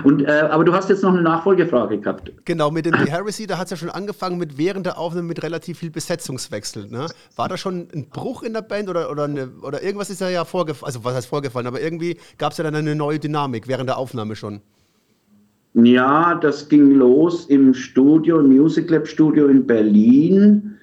und, 0.04 0.22
äh, 0.22 0.48
aber 0.50 0.64
du 0.64 0.74
hast 0.74 0.88
jetzt 0.88 1.04
noch 1.04 1.12
eine 1.12 1.22
Nachfolgefrage 1.22 1.98
gehabt. 1.98 2.32
Genau, 2.44 2.72
mit 2.72 2.86
dem 2.86 2.94
The 2.94 3.08
Heresy, 3.10 3.46
da 3.46 3.56
hat 3.56 3.66
es 3.66 3.70
ja 3.70 3.76
schon 3.76 3.90
angefangen 3.90 4.36
mit 4.36 4.58
während 4.58 4.84
der 4.84 4.98
Aufnahme 4.98 5.28
mit 5.28 5.44
relativ 5.44 5.78
viel 5.78 5.90
Besetzungswechsel. 5.90 6.88
Ne? 6.90 7.06
War 7.36 7.48
da 7.48 7.56
schon 7.56 7.86
ein 7.94 8.08
Bruch 8.10 8.42
in 8.42 8.52
der 8.52 8.62
Band 8.62 8.88
oder, 8.88 9.12
oder, 9.12 9.24
eine, 9.24 9.50
oder 9.62 9.80
irgendwas 9.82 10.10
ist 10.10 10.20
da 10.20 10.28
ja 10.28 10.44
vorgefallen, 10.44 10.86
also 10.86 11.04
was 11.04 11.14
heißt 11.14 11.28
vorgefallen, 11.28 11.68
aber 11.68 11.80
irgendwie 11.80 12.18
gab 12.36 12.50
es 12.50 12.58
ja 12.58 12.64
dann 12.64 12.74
eine 12.74 12.96
neue 12.96 13.20
Dynamik 13.20 13.68
während 13.68 13.88
der 13.88 13.98
Aufnahme 13.98 14.34
schon. 14.34 14.60
Ja, 15.74 16.36
das 16.40 16.68
ging 16.68 16.92
los 16.92 17.46
im 17.46 17.74
Studio, 17.74 18.38
im 18.40 18.48
Music 18.56 18.88
Lab 18.90 19.08
Studio 19.08 19.48
in 19.48 19.66
Berlin. 19.66 20.76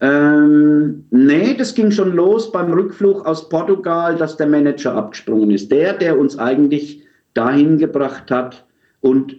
Ähm, 0.00 1.04
nee, 1.10 1.54
das 1.58 1.74
ging 1.74 1.90
schon 1.90 2.14
los 2.14 2.50
beim 2.52 2.72
Rückflug 2.72 3.26
aus 3.26 3.48
Portugal, 3.48 4.16
dass 4.16 4.36
der 4.36 4.46
Manager 4.46 4.94
abgesprungen 4.94 5.50
ist. 5.50 5.70
Der, 5.70 5.94
der 5.94 6.18
uns 6.18 6.38
eigentlich 6.38 7.02
dahin 7.34 7.76
gebracht 7.78 8.30
hat 8.30 8.64
und 9.00 9.36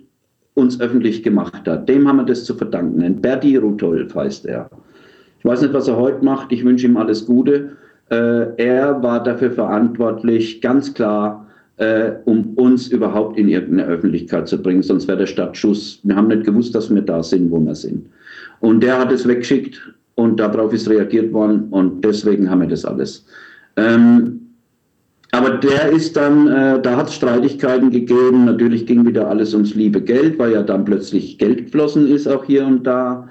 uns 0.53 0.79
öffentlich 0.81 1.23
gemacht 1.23 1.67
hat. 1.67 1.87
Dem 1.87 2.07
haben 2.07 2.17
wir 2.17 2.25
das 2.25 2.43
zu 2.43 2.53
verdanken. 2.53 3.01
Ein 3.01 3.21
Berti 3.21 3.55
Rudolf 3.55 4.13
heißt 4.13 4.45
er. 4.45 4.69
Ich 5.39 5.45
weiß 5.45 5.61
nicht, 5.61 5.73
was 5.73 5.87
er 5.87 5.97
heute 5.97 6.23
macht. 6.23 6.51
Ich 6.51 6.65
wünsche 6.65 6.85
ihm 6.85 6.97
alles 6.97 7.25
Gute. 7.25 7.77
Äh, 8.09 8.55
er 8.57 9.01
war 9.01 9.23
dafür 9.23 9.51
verantwortlich, 9.51 10.61
ganz 10.61 10.93
klar, 10.93 11.47
äh, 11.81 12.19
um 12.25 12.53
uns 12.57 12.89
überhaupt 12.89 13.39
in 13.39 13.49
irgendeine 13.49 13.87
Öffentlichkeit 13.87 14.47
zu 14.47 14.61
bringen. 14.61 14.83
Sonst 14.83 15.07
wäre 15.07 15.17
der 15.17 15.25
Stadtschuss. 15.25 15.99
Wir 16.03 16.15
haben 16.15 16.27
nicht 16.27 16.45
gewusst, 16.45 16.75
dass 16.75 16.93
wir 16.93 17.01
da 17.01 17.23
sind, 17.23 17.49
wo 17.49 17.59
wir 17.59 17.73
sind. 17.73 18.05
Und 18.59 18.83
der 18.83 18.99
hat 18.99 19.11
es 19.11 19.27
weggeschickt 19.27 19.81
und 20.13 20.39
darauf 20.39 20.71
ist 20.73 20.87
reagiert 20.87 21.33
worden 21.33 21.67
und 21.71 22.05
deswegen 22.05 22.47
haben 22.49 22.61
wir 22.61 22.67
das 22.67 22.85
alles. 22.85 23.25
Ähm, 23.77 24.41
aber 25.31 25.51
der 25.57 25.91
ist 25.91 26.15
dann, 26.15 26.47
äh, 26.49 26.79
da 26.79 26.97
hat 26.97 27.07
es 27.07 27.15
Streitigkeiten 27.15 27.89
gegeben. 27.89 28.45
Natürlich 28.45 28.85
ging 28.85 29.07
wieder 29.07 29.27
alles 29.27 29.53
ums 29.55 29.73
liebe 29.73 30.01
Geld, 30.01 30.37
weil 30.37 30.51
ja 30.51 30.61
dann 30.61 30.85
plötzlich 30.85 31.39
Geld 31.39 31.65
geflossen 31.65 32.05
ist, 32.07 32.27
auch 32.27 32.43
hier 32.43 32.63
und 32.63 32.85
da. 32.85 33.27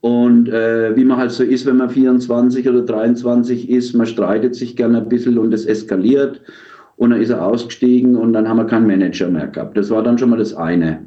Und 0.00 0.48
äh, 0.48 0.96
wie 0.96 1.04
man 1.04 1.18
halt 1.18 1.32
so 1.32 1.44
ist, 1.44 1.66
wenn 1.66 1.76
man 1.76 1.90
24 1.90 2.66
oder 2.68 2.82
23 2.82 3.68
ist, 3.68 3.92
man 3.92 4.06
streitet 4.06 4.54
sich 4.54 4.76
gerne 4.76 4.98
ein 4.98 5.08
bisschen 5.08 5.36
und 5.36 5.52
es 5.52 5.66
eskaliert. 5.66 6.40
Und 6.96 7.10
dann 7.10 7.20
ist 7.20 7.30
er 7.30 7.44
ausgestiegen 7.44 8.16
und 8.16 8.32
dann 8.32 8.48
haben 8.48 8.58
wir 8.58 8.66
keinen 8.66 8.86
Manager 8.86 9.28
mehr 9.28 9.48
gehabt. 9.48 9.76
Das 9.76 9.90
war 9.90 10.02
dann 10.02 10.18
schon 10.18 10.30
mal 10.30 10.38
das 10.38 10.54
eine. 10.54 11.00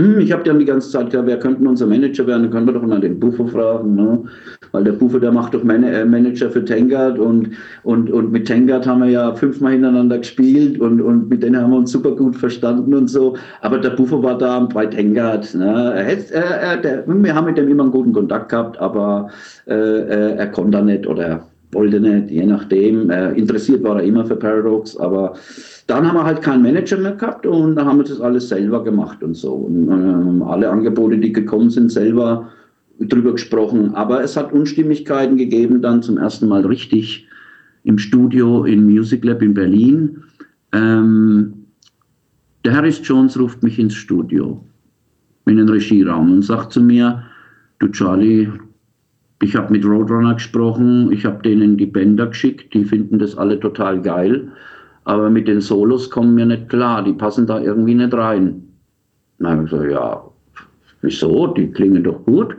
Hm, 0.00 0.20
ich 0.20 0.30
habe 0.30 0.44
dann 0.44 0.60
die 0.60 0.64
ganze 0.64 0.90
Zeit 0.92 1.10
gesagt, 1.10 1.26
wer 1.26 1.40
könnte 1.40 1.68
unser 1.68 1.86
Manager 1.86 2.24
werden? 2.28 2.42
Dann 2.44 2.52
können 2.52 2.66
wir 2.66 2.74
doch 2.74 2.82
mal 2.82 3.00
den 3.00 3.18
Buffer 3.18 3.48
fragen. 3.48 3.96
Ne? 3.96 4.22
Weil 4.70 4.84
der 4.84 4.92
Buffer, 4.92 5.18
der 5.18 5.32
macht 5.32 5.54
doch 5.54 5.64
Man 5.64 5.82
äh, 5.82 6.04
Manager 6.04 6.50
für 6.50 6.64
Tengard 6.64 7.18
und, 7.18 7.50
und, 7.82 8.08
und 8.08 8.30
mit 8.30 8.46
Tengard 8.46 8.86
haben 8.86 9.00
wir 9.00 9.10
ja 9.10 9.34
fünfmal 9.34 9.72
hintereinander 9.72 10.18
gespielt 10.18 10.78
und, 10.80 11.00
und 11.00 11.28
mit 11.28 11.42
denen 11.42 11.60
haben 11.60 11.72
wir 11.72 11.78
uns 11.78 11.90
super 11.90 12.12
gut 12.12 12.36
verstanden 12.36 12.94
und 12.94 13.08
so. 13.08 13.36
Aber 13.60 13.78
der 13.78 13.90
Buffer 13.90 14.22
war 14.22 14.38
da 14.38 14.60
bei 14.60 14.86
Tengard. 14.86 15.52
Ne? 15.56 15.66
Er, 15.66 16.32
er, 16.32 16.44
er, 16.44 16.76
der, 16.76 17.04
wir 17.08 17.34
haben 17.34 17.46
mit 17.46 17.58
dem 17.58 17.68
immer 17.68 17.82
einen 17.82 17.92
guten 17.92 18.12
Kontakt 18.12 18.50
gehabt, 18.50 18.78
aber 18.78 19.30
äh, 19.66 19.74
äh 19.74 20.36
er 20.36 20.46
konnte 20.46 20.78
da 20.78 20.84
nicht 20.84 21.08
oder 21.08 21.42
wollte 21.72 22.00
nicht, 22.00 22.30
je 22.30 22.46
nachdem. 22.46 23.10
Äh, 23.10 23.32
interessiert 23.32 23.82
war 23.82 23.96
er 23.96 24.04
immer 24.04 24.24
für 24.24 24.36
Paradox, 24.36 24.96
aber 24.96 25.34
dann 25.86 26.06
haben 26.06 26.16
wir 26.16 26.24
halt 26.24 26.42
keinen 26.42 26.62
Manager 26.62 26.98
mehr 26.98 27.12
gehabt 27.12 27.46
und 27.46 27.76
da 27.76 27.84
haben 27.84 27.98
wir 27.98 28.04
das 28.04 28.20
alles 28.20 28.48
selber 28.48 28.82
gemacht 28.84 29.22
und 29.22 29.34
so. 29.34 29.52
Und 29.52 29.88
ähm, 29.90 30.42
alle 30.42 30.70
Angebote, 30.70 31.18
die 31.18 31.32
gekommen 31.32 31.70
sind, 31.70 31.90
selber 31.90 32.50
drüber 33.00 33.32
gesprochen. 33.32 33.94
Aber 33.94 34.22
es 34.22 34.36
hat 34.36 34.52
Unstimmigkeiten 34.52 35.36
gegeben, 35.36 35.82
dann 35.82 36.02
zum 36.02 36.18
ersten 36.18 36.48
Mal 36.48 36.66
richtig 36.66 37.26
im 37.84 37.98
Studio 37.98 38.64
in 38.64 38.84
Music 38.84 39.24
Lab 39.24 39.42
in 39.42 39.54
Berlin. 39.54 40.22
Ähm, 40.72 41.54
der 42.64 42.74
Harris 42.74 43.00
Jones 43.02 43.38
ruft 43.38 43.62
mich 43.62 43.78
ins 43.78 43.94
Studio, 43.94 44.62
in 45.46 45.56
den 45.56 45.68
Regieraum 45.68 46.32
und 46.32 46.42
sagt 46.42 46.72
zu 46.72 46.82
mir, 46.82 47.22
du 47.78 47.88
Charlie, 47.88 48.48
ich 49.40 49.54
habe 49.54 49.72
mit 49.72 49.84
Roadrunner 49.84 50.34
gesprochen, 50.34 51.12
ich 51.12 51.24
habe 51.24 51.42
denen 51.42 51.76
die 51.76 51.86
Bänder 51.86 52.26
geschickt, 52.26 52.74
die 52.74 52.84
finden 52.84 53.18
das 53.18 53.36
alle 53.36 53.58
total 53.60 54.00
geil, 54.00 54.48
aber 55.04 55.30
mit 55.30 55.48
den 55.48 55.60
Solos 55.60 56.10
kommen 56.10 56.36
wir 56.36 56.46
nicht 56.46 56.68
klar, 56.68 57.02
die 57.02 57.12
passen 57.12 57.46
da 57.46 57.60
irgendwie 57.60 57.94
nicht 57.94 58.12
rein. 58.12 58.62
Na, 59.38 59.62
ich 59.62 59.70
so, 59.70 59.82
ja, 59.84 60.22
wieso? 61.00 61.46
Die 61.46 61.70
klingen 61.70 62.04
doch 62.04 62.24
gut. 62.24 62.56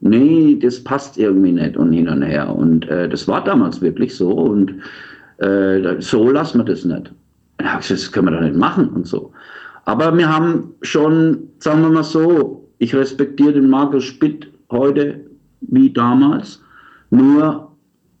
Nee, 0.00 0.58
das 0.60 0.82
passt 0.82 1.18
irgendwie 1.18 1.52
nicht 1.52 1.76
und 1.76 1.92
hin 1.92 2.08
und 2.08 2.22
her. 2.22 2.54
Und 2.54 2.88
äh, 2.88 3.08
das 3.08 3.28
war 3.28 3.44
damals 3.44 3.80
wirklich 3.80 4.14
so 4.16 4.30
und 4.30 4.74
äh, 5.38 6.00
so 6.00 6.30
lassen 6.30 6.58
wir 6.58 6.64
das 6.64 6.84
nicht. 6.84 7.12
Das 7.58 8.12
können 8.12 8.26
wir 8.26 8.32
doch 8.32 8.40
nicht 8.40 8.56
machen 8.56 8.88
und 8.88 9.06
so. 9.06 9.32
Aber 9.84 10.16
wir 10.16 10.28
haben 10.28 10.74
schon, 10.82 11.44
sagen 11.58 11.82
wir 11.82 11.90
mal 11.90 12.04
so, 12.04 12.68
ich 12.78 12.94
respektiere 12.94 13.52
den 13.52 13.68
Markus 13.68 14.04
Spitt 14.04 14.50
heute 14.70 15.20
wie 15.68 15.92
damals. 15.92 16.62
Nur 17.10 17.74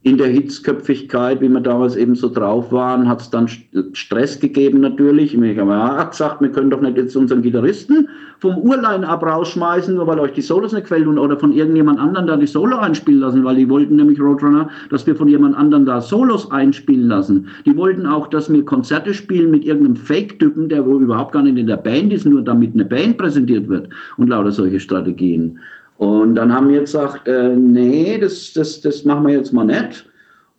in 0.04 0.18
der 0.18 0.26
Hitzköpfigkeit, 0.26 1.40
wie 1.40 1.48
wir 1.48 1.60
damals 1.60 1.96
eben 1.96 2.14
so 2.14 2.28
drauf 2.28 2.70
waren, 2.70 3.08
hat 3.08 3.22
es 3.22 3.30
dann 3.30 3.48
Stress 3.94 4.38
gegeben 4.38 4.80
natürlich. 4.80 5.34
Ich 5.34 5.58
habe 5.58 6.10
gesagt, 6.10 6.42
wir 6.42 6.52
können 6.52 6.68
doch 6.68 6.82
nicht 6.82 6.98
jetzt 6.98 7.16
unseren 7.16 7.40
Gitarristen 7.40 8.06
vom 8.38 8.58
Urline-Ab 8.58 9.24
rausschmeißen, 9.24 9.94
nur 9.94 10.06
weil 10.06 10.20
euch 10.20 10.32
die 10.32 10.42
Solos 10.42 10.74
nicht 10.74 10.82
gefällt 10.82 11.06
oder 11.08 11.38
von 11.38 11.54
irgendjemand 11.54 11.98
anderem 11.98 12.26
da 12.26 12.36
die 12.36 12.46
Solo 12.46 12.76
einspielen 12.76 13.20
lassen, 13.20 13.44
weil 13.44 13.56
die 13.56 13.70
wollten 13.70 13.96
nämlich 13.96 14.20
Roadrunner, 14.20 14.68
dass 14.90 15.06
wir 15.06 15.16
von 15.16 15.28
jemand 15.28 15.56
anderem 15.56 15.86
da 15.86 16.02
Solos 16.02 16.50
einspielen 16.50 17.08
lassen. 17.08 17.46
Die 17.64 17.74
wollten 17.74 18.04
auch, 18.04 18.26
dass 18.26 18.52
wir 18.52 18.62
Konzerte 18.62 19.14
spielen 19.14 19.50
mit 19.50 19.64
irgendeinem 19.64 19.96
Fake-Typen, 19.96 20.68
der 20.68 20.84
wohl 20.84 21.02
überhaupt 21.02 21.32
gar 21.32 21.42
nicht 21.42 21.56
in 21.56 21.66
der 21.66 21.78
Band 21.78 22.12
ist, 22.12 22.26
nur 22.26 22.42
damit 22.42 22.74
eine 22.74 22.84
Band 22.84 23.16
präsentiert 23.16 23.70
wird 23.70 23.88
und 24.18 24.28
lauter 24.28 24.52
solche 24.52 24.80
Strategien. 24.80 25.58
Und 25.98 26.34
dann 26.34 26.52
haben 26.52 26.68
wir 26.68 26.80
gesagt, 26.80 27.28
äh, 27.28 27.54
nee, 27.54 28.18
das, 28.18 28.52
das, 28.52 28.80
das 28.80 29.04
machen 29.04 29.26
wir 29.26 29.34
jetzt 29.34 29.52
mal 29.52 29.64
nicht. 29.64 30.06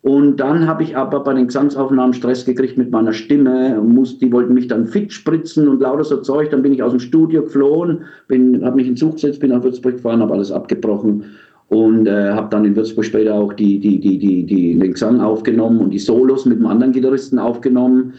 Und 0.02 0.36
dann 0.36 0.68
habe 0.68 0.84
ich 0.84 0.96
aber 0.96 1.18
bei 1.24 1.34
den 1.34 1.48
Gesangsaufnahmen 1.48 2.14
Stress 2.14 2.44
gekriegt 2.44 2.78
mit 2.78 2.92
meiner 2.92 3.12
Stimme. 3.12 3.80
Muss, 3.82 4.18
die 4.18 4.30
wollten 4.32 4.54
mich 4.54 4.68
dann 4.68 4.86
fit 4.86 5.12
spritzen 5.12 5.66
und 5.66 5.80
lauter 5.80 6.04
so 6.04 6.18
Zeug. 6.18 6.50
Dann 6.50 6.62
bin 6.62 6.72
ich 6.72 6.82
aus 6.82 6.92
dem 6.92 7.00
Studio 7.00 7.42
geflohen, 7.42 8.04
habe 8.30 8.76
mich 8.76 8.86
in 8.86 8.96
Zug 8.96 9.14
gesetzt, 9.14 9.40
bin 9.40 9.50
nach 9.50 9.64
Würzburg 9.64 9.96
gefahren, 9.96 10.20
habe 10.20 10.34
alles 10.34 10.52
abgebrochen 10.52 11.24
und 11.68 12.06
äh, 12.06 12.30
habe 12.30 12.48
dann 12.50 12.64
in 12.64 12.76
Würzburg 12.76 13.04
später 13.04 13.34
auch 13.34 13.52
die, 13.52 13.80
die, 13.80 13.98
die, 13.98 14.18
die, 14.18 14.46
die, 14.46 14.78
den 14.78 14.92
Gesang 14.92 15.20
aufgenommen 15.20 15.80
und 15.80 15.90
die 15.90 15.98
Solos 15.98 16.46
mit 16.46 16.58
einem 16.58 16.66
anderen 16.66 16.92
Gitarristen 16.92 17.40
aufgenommen 17.40 18.14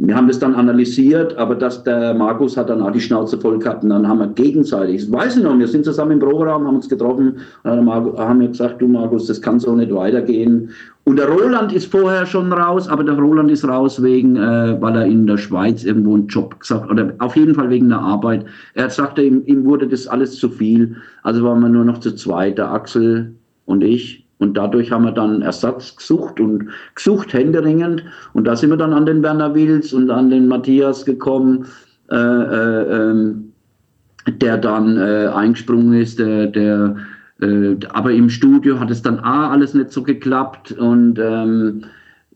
wir 0.00 0.14
haben 0.14 0.28
das 0.28 0.38
dann 0.38 0.54
analysiert, 0.54 1.36
aber 1.36 1.56
dass 1.56 1.82
der 1.82 2.14
Markus 2.14 2.56
hat 2.56 2.70
dann 2.70 2.80
auch 2.82 2.92
die 2.92 3.00
Schnauze 3.00 3.36
voll 3.40 3.58
gehabt 3.58 3.82
und 3.82 3.90
dann 3.90 4.06
haben 4.06 4.20
wir 4.20 4.28
gegenseitig, 4.28 5.02
das 5.02 5.12
weiß 5.12 5.36
ich 5.38 5.42
noch, 5.42 5.58
wir 5.58 5.66
sind 5.66 5.84
zusammen 5.84 6.12
im 6.12 6.18
Proberaum, 6.20 6.68
haben 6.68 6.76
uns 6.76 6.88
getroffen 6.88 7.38
und 7.64 7.90
haben 7.90 8.40
wir 8.40 8.48
gesagt, 8.48 8.80
du 8.80 8.86
Markus, 8.86 9.26
das 9.26 9.42
kann 9.42 9.58
so 9.58 9.74
nicht 9.74 9.92
weitergehen. 9.92 10.70
Und 11.02 11.16
der 11.18 11.28
Roland 11.28 11.72
ist 11.72 11.90
vorher 11.90 12.26
schon 12.26 12.52
raus, 12.52 12.86
aber 12.86 13.02
der 13.02 13.18
Roland 13.18 13.50
ist 13.50 13.66
raus 13.66 14.00
wegen, 14.00 14.36
äh, 14.36 14.76
weil 14.80 14.94
er 14.94 15.06
in 15.06 15.26
der 15.26 15.38
Schweiz 15.38 15.82
irgendwo 15.82 16.14
einen 16.14 16.28
Job 16.28 16.60
gesagt 16.60 16.88
oder 16.88 17.12
auf 17.18 17.34
jeden 17.34 17.54
Fall 17.54 17.68
wegen 17.68 17.88
der 17.88 17.98
Arbeit. 17.98 18.44
Er 18.74 18.90
sagte, 18.90 19.22
ihm, 19.22 19.42
ihm 19.46 19.64
wurde 19.64 19.88
das 19.88 20.06
alles 20.06 20.36
zu 20.36 20.48
viel. 20.48 20.96
Also 21.24 21.42
waren 21.42 21.60
wir 21.60 21.70
nur 21.70 21.84
noch 21.84 21.98
zu 21.98 22.14
zweit, 22.14 22.58
der 22.58 22.70
Axel 22.70 23.34
und 23.64 23.82
ich. 23.82 24.27
Und 24.38 24.56
dadurch 24.56 24.92
haben 24.92 25.04
wir 25.04 25.12
dann 25.12 25.42
Ersatz 25.42 25.96
gesucht 25.96 26.38
und 26.40 26.68
gesucht 26.94 27.32
händeringend. 27.32 28.04
Und 28.34 28.46
da 28.46 28.54
sind 28.54 28.70
wir 28.70 28.76
dann 28.76 28.92
an 28.92 29.06
den 29.06 29.22
Werner 29.22 29.54
Wils 29.54 29.92
und 29.92 30.10
an 30.10 30.30
den 30.30 30.46
Matthias 30.46 31.04
gekommen, 31.04 31.66
äh, 32.10 32.16
äh, 32.16 33.10
ähm, 33.10 33.52
der 34.40 34.58
dann 34.58 34.96
äh, 34.96 35.28
eingesprungen 35.34 35.94
ist, 35.94 36.18
der, 36.18 36.46
der 36.46 36.96
äh, 37.40 37.76
aber 37.90 38.12
im 38.12 38.30
Studio 38.30 38.78
hat 38.78 38.90
es 38.90 39.02
dann 39.02 39.18
A, 39.20 39.50
alles 39.50 39.74
nicht 39.74 39.92
so 39.92 40.02
geklappt 40.02 40.72
und 40.72 41.18
ähm, 41.18 41.84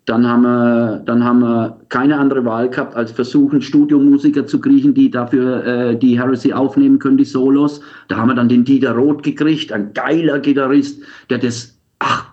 dann 0.05 0.27
haben, 0.27 0.43
wir, 0.43 1.03
dann 1.07 1.23
haben 1.23 1.41
wir 1.41 1.81
keine 1.89 2.19
andere 2.19 2.45
Wahl 2.45 2.69
gehabt, 2.69 2.97
als 2.97 3.13
versuchen, 3.13 3.63
Studiomusiker 3.63 4.47
zu 4.47 4.61
kriegen, 4.61 4.95
die 4.95 5.11
dafür 5.11 5.65
äh, 5.65 5.97
die 5.97 6.21
Heresy 6.21 6.53
aufnehmen 6.53 6.99
können, 6.99 7.19
die 7.19 7.25
Solos. 7.25 7.81
Da 8.09 8.17
haben 8.17 8.29
wir 8.29 8.35
dann 8.35 8.49
den 8.49 8.65
Dieter 8.65 8.93
Roth 8.93 9.23
gekriegt, 9.23 9.73
ein 9.73 9.93
geiler 9.95 10.41
Gitarrist, 10.41 11.03
der 11.31 11.39
das 11.39 11.79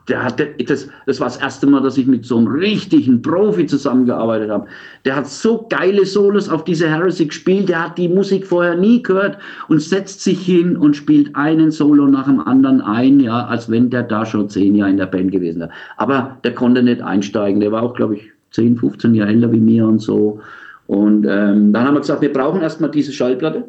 der 0.10 0.24
hat, 0.24 0.40
das, 0.40 0.90
das 1.06 1.20
war 1.20 1.28
das 1.28 1.38
erste 1.38 1.68
Mal, 1.68 1.82
dass 1.82 1.98
ich 1.98 2.08
mit 2.08 2.26
so 2.26 2.38
einem 2.38 2.48
richtigen 2.48 3.22
Profi 3.22 3.66
zusammengearbeitet 3.66 4.50
habe. 4.50 4.68
Der 5.06 5.16
hat 5.16 5.28
so 5.28 5.68
geile 5.70 6.06
Solos 6.06 6.50
auf 6.50 6.64
diese 6.64 6.90
Heresy 6.90 7.28
gespielt, 7.28 7.70
der 7.70 7.86
hat 7.86 7.98
die 7.98 8.10
Musik 8.10 8.46
vorher 8.46 8.76
nie 8.76 9.02
gehört 9.02 9.38
und 9.68 9.82
setzt 9.82 10.22
sich 10.22 10.40
hin 10.40 10.76
und 10.76 10.96
spielt 10.96 11.36
einen 11.36 11.72
Solo 11.72 12.08
nach 12.08 12.26
dem 12.26 12.40
anderen 12.40 12.82
ein, 12.82 13.20
ja, 13.20 13.46
als 13.46 13.70
wenn 13.70 13.90
der 13.90 14.04
da 14.04 14.26
schon 14.26 14.50
zehn 14.50 14.76
Jahre 14.76 14.92
in 14.92 14.98
der 14.98 15.06
Band 15.06 15.32
gewesen 15.32 15.60
wäre. 15.60 15.72
Aber 15.98 16.38
der 16.44 16.54
konnte 16.56 16.84
nicht 16.84 17.02
einsteigen, 17.02 17.60
der 17.60 17.72
war 17.72 17.84
auch, 17.84 17.94
glaube 17.94 18.16
ich, 18.16 18.32
10, 18.52 18.78
15 18.78 19.14
Jahre 19.14 19.30
älter 19.30 19.52
wie 19.52 19.60
mir 19.60 19.86
und 19.86 20.00
so. 20.00 20.40
Und 20.88 21.26
ähm, 21.30 21.72
dann 21.72 21.86
haben 21.86 21.94
wir 21.94 22.00
gesagt, 22.00 22.22
wir 22.22 22.34
brauchen 22.34 22.62
erstmal 22.62 22.90
diese 22.90 23.12
Schallplatte 23.12 23.66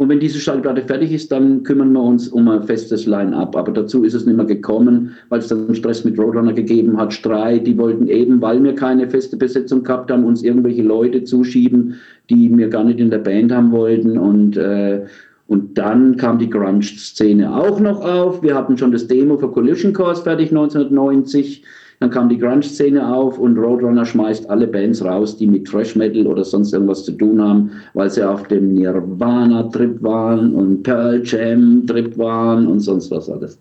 und 0.00 0.08
wenn 0.08 0.18
diese 0.18 0.38
Schallplatte 0.38 0.80
fertig 0.80 1.12
ist, 1.12 1.30
dann 1.30 1.62
kümmern 1.62 1.92
wir 1.92 2.02
uns 2.02 2.28
um 2.28 2.48
ein 2.48 2.62
festes 2.62 3.04
Line-up. 3.04 3.54
Aber 3.54 3.70
dazu 3.70 4.02
ist 4.02 4.14
es 4.14 4.24
nicht 4.24 4.34
mehr 4.34 4.46
gekommen, 4.46 5.14
weil 5.28 5.40
es 5.40 5.48
dann 5.48 5.74
Stress 5.74 6.06
mit 6.06 6.18
Roadrunner 6.18 6.54
gegeben 6.54 6.96
hat, 6.96 7.12
Streit. 7.12 7.66
Die 7.66 7.76
wollten 7.76 8.08
eben, 8.08 8.40
weil 8.40 8.64
wir 8.64 8.74
keine 8.74 9.10
feste 9.10 9.36
Besetzung 9.36 9.82
gehabt 9.82 10.10
haben, 10.10 10.24
uns 10.24 10.42
irgendwelche 10.42 10.80
Leute 10.80 11.24
zuschieben, 11.24 11.96
die 12.30 12.50
wir 12.56 12.68
gar 12.68 12.82
nicht 12.82 12.98
in 12.98 13.10
der 13.10 13.18
Band 13.18 13.52
haben 13.52 13.72
wollten. 13.72 14.16
Und, 14.16 14.56
äh, 14.56 15.04
und 15.48 15.76
dann 15.76 16.16
kam 16.16 16.38
die 16.38 16.48
Grunge-Szene 16.48 17.54
auch 17.54 17.78
noch 17.78 18.02
auf. 18.02 18.42
Wir 18.42 18.54
hatten 18.54 18.78
schon 18.78 18.92
das 18.92 19.06
Demo 19.06 19.36
für 19.36 19.50
Collision 19.50 19.92
Course 19.92 20.22
fertig 20.22 20.48
1990. 20.48 21.62
Dann 22.00 22.10
kam 22.10 22.30
die 22.30 22.38
Grunge-Szene 22.38 23.06
auf 23.06 23.38
und 23.38 23.58
Roadrunner 23.58 24.06
schmeißt 24.06 24.48
alle 24.48 24.66
Bands 24.66 25.04
raus, 25.04 25.36
die 25.36 25.46
mit 25.46 25.66
Thrash 25.66 25.94
Metal 25.94 26.26
oder 26.26 26.44
sonst 26.44 26.72
irgendwas 26.72 27.04
zu 27.04 27.12
tun 27.12 27.42
haben, 27.42 27.72
weil 27.92 28.08
sie 28.08 28.26
auf 28.26 28.48
dem 28.48 28.72
Nirvana-Trip 28.72 30.02
waren 30.02 30.54
und 30.54 30.82
Pearl 30.82 31.20
Jam-Trip 31.22 32.16
waren 32.16 32.66
und 32.66 32.80
sonst 32.80 33.10
was 33.10 33.28
alles. 33.28 33.58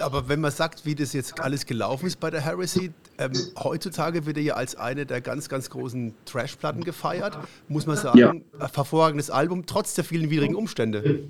Aber 0.00 0.30
wenn 0.30 0.40
man 0.40 0.50
sagt, 0.50 0.86
wie 0.86 0.94
das 0.94 1.12
jetzt 1.12 1.40
alles 1.40 1.66
gelaufen 1.66 2.06
ist 2.06 2.18
bei 2.20 2.30
der 2.30 2.40
Heresy, 2.40 2.90
ähm, 3.18 3.32
heutzutage 3.62 4.24
wird 4.24 4.38
er 4.38 4.42
ja 4.42 4.54
als 4.54 4.74
eine 4.76 5.04
der 5.04 5.20
ganz, 5.20 5.50
ganz 5.50 5.68
großen 5.68 6.14
Trash-Platten 6.24 6.84
gefeiert, 6.84 7.36
muss 7.68 7.86
man 7.86 7.96
sagen, 7.96 8.18
ja. 8.18 8.32
hervorragendes 8.58 9.30
Album, 9.30 9.66
trotz 9.66 9.94
der 9.94 10.04
vielen 10.04 10.30
widrigen 10.30 10.54
Umstände. 10.54 11.24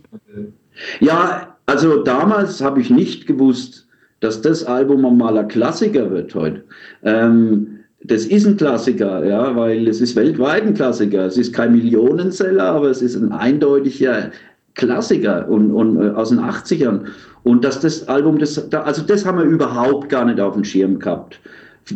Ja, 1.01 1.57
also 1.67 2.05
damals 2.05 2.61
habe 2.61 2.81
ich 2.81 2.91
nicht 2.91 3.27
gewusst, 3.27 3.88
dass 4.21 4.41
das 4.43 4.65
Album 4.65 5.17
mal 5.17 5.39
ein 5.39 5.49
Klassiker 5.49 6.11
wird 6.11 6.35
heute. 6.35 6.65
Ähm, 7.03 7.79
das 8.05 8.25
ist 8.25 8.47
ein 8.47 8.57
Klassiker, 8.57 9.25
ja, 9.25 9.55
weil 9.57 9.89
es 9.89 10.01
ist 10.01 10.15
weltweit 10.17 10.63
ein 10.63 10.75
Klassiker. 10.75 11.27
Es 11.27 11.37
ist 11.37 11.53
kein 11.53 11.73
Millionenseller, 11.73 12.65
aber 12.65 12.91
es 12.91 13.03
ist 13.03 13.17
ein 13.17 13.33
eindeutiger 13.33 14.31
Klassiker 14.75 15.49
und, 15.49 15.73
und 15.73 16.01
äh, 16.01 16.11
aus 16.11 16.31
den 16.31 16.39
80ern. 16.39 17.07
Und 17.43 17.65
dass 17.65 17.81
das 17.81 18.09
Album, 18.09 18.39
das, 18.39 18.73
also 18.73 19.03
das 19.03 19.27
haben 19.27 19.39
wir 19.39 19.45
überhaupt 19.45 20.09
gar 20.09 20.25
nicht 20.25 20.41
auf 20.41 20.55
dem 20.55 20.65
Schirm 20.65 20.99
gehabt. 20.99 21.41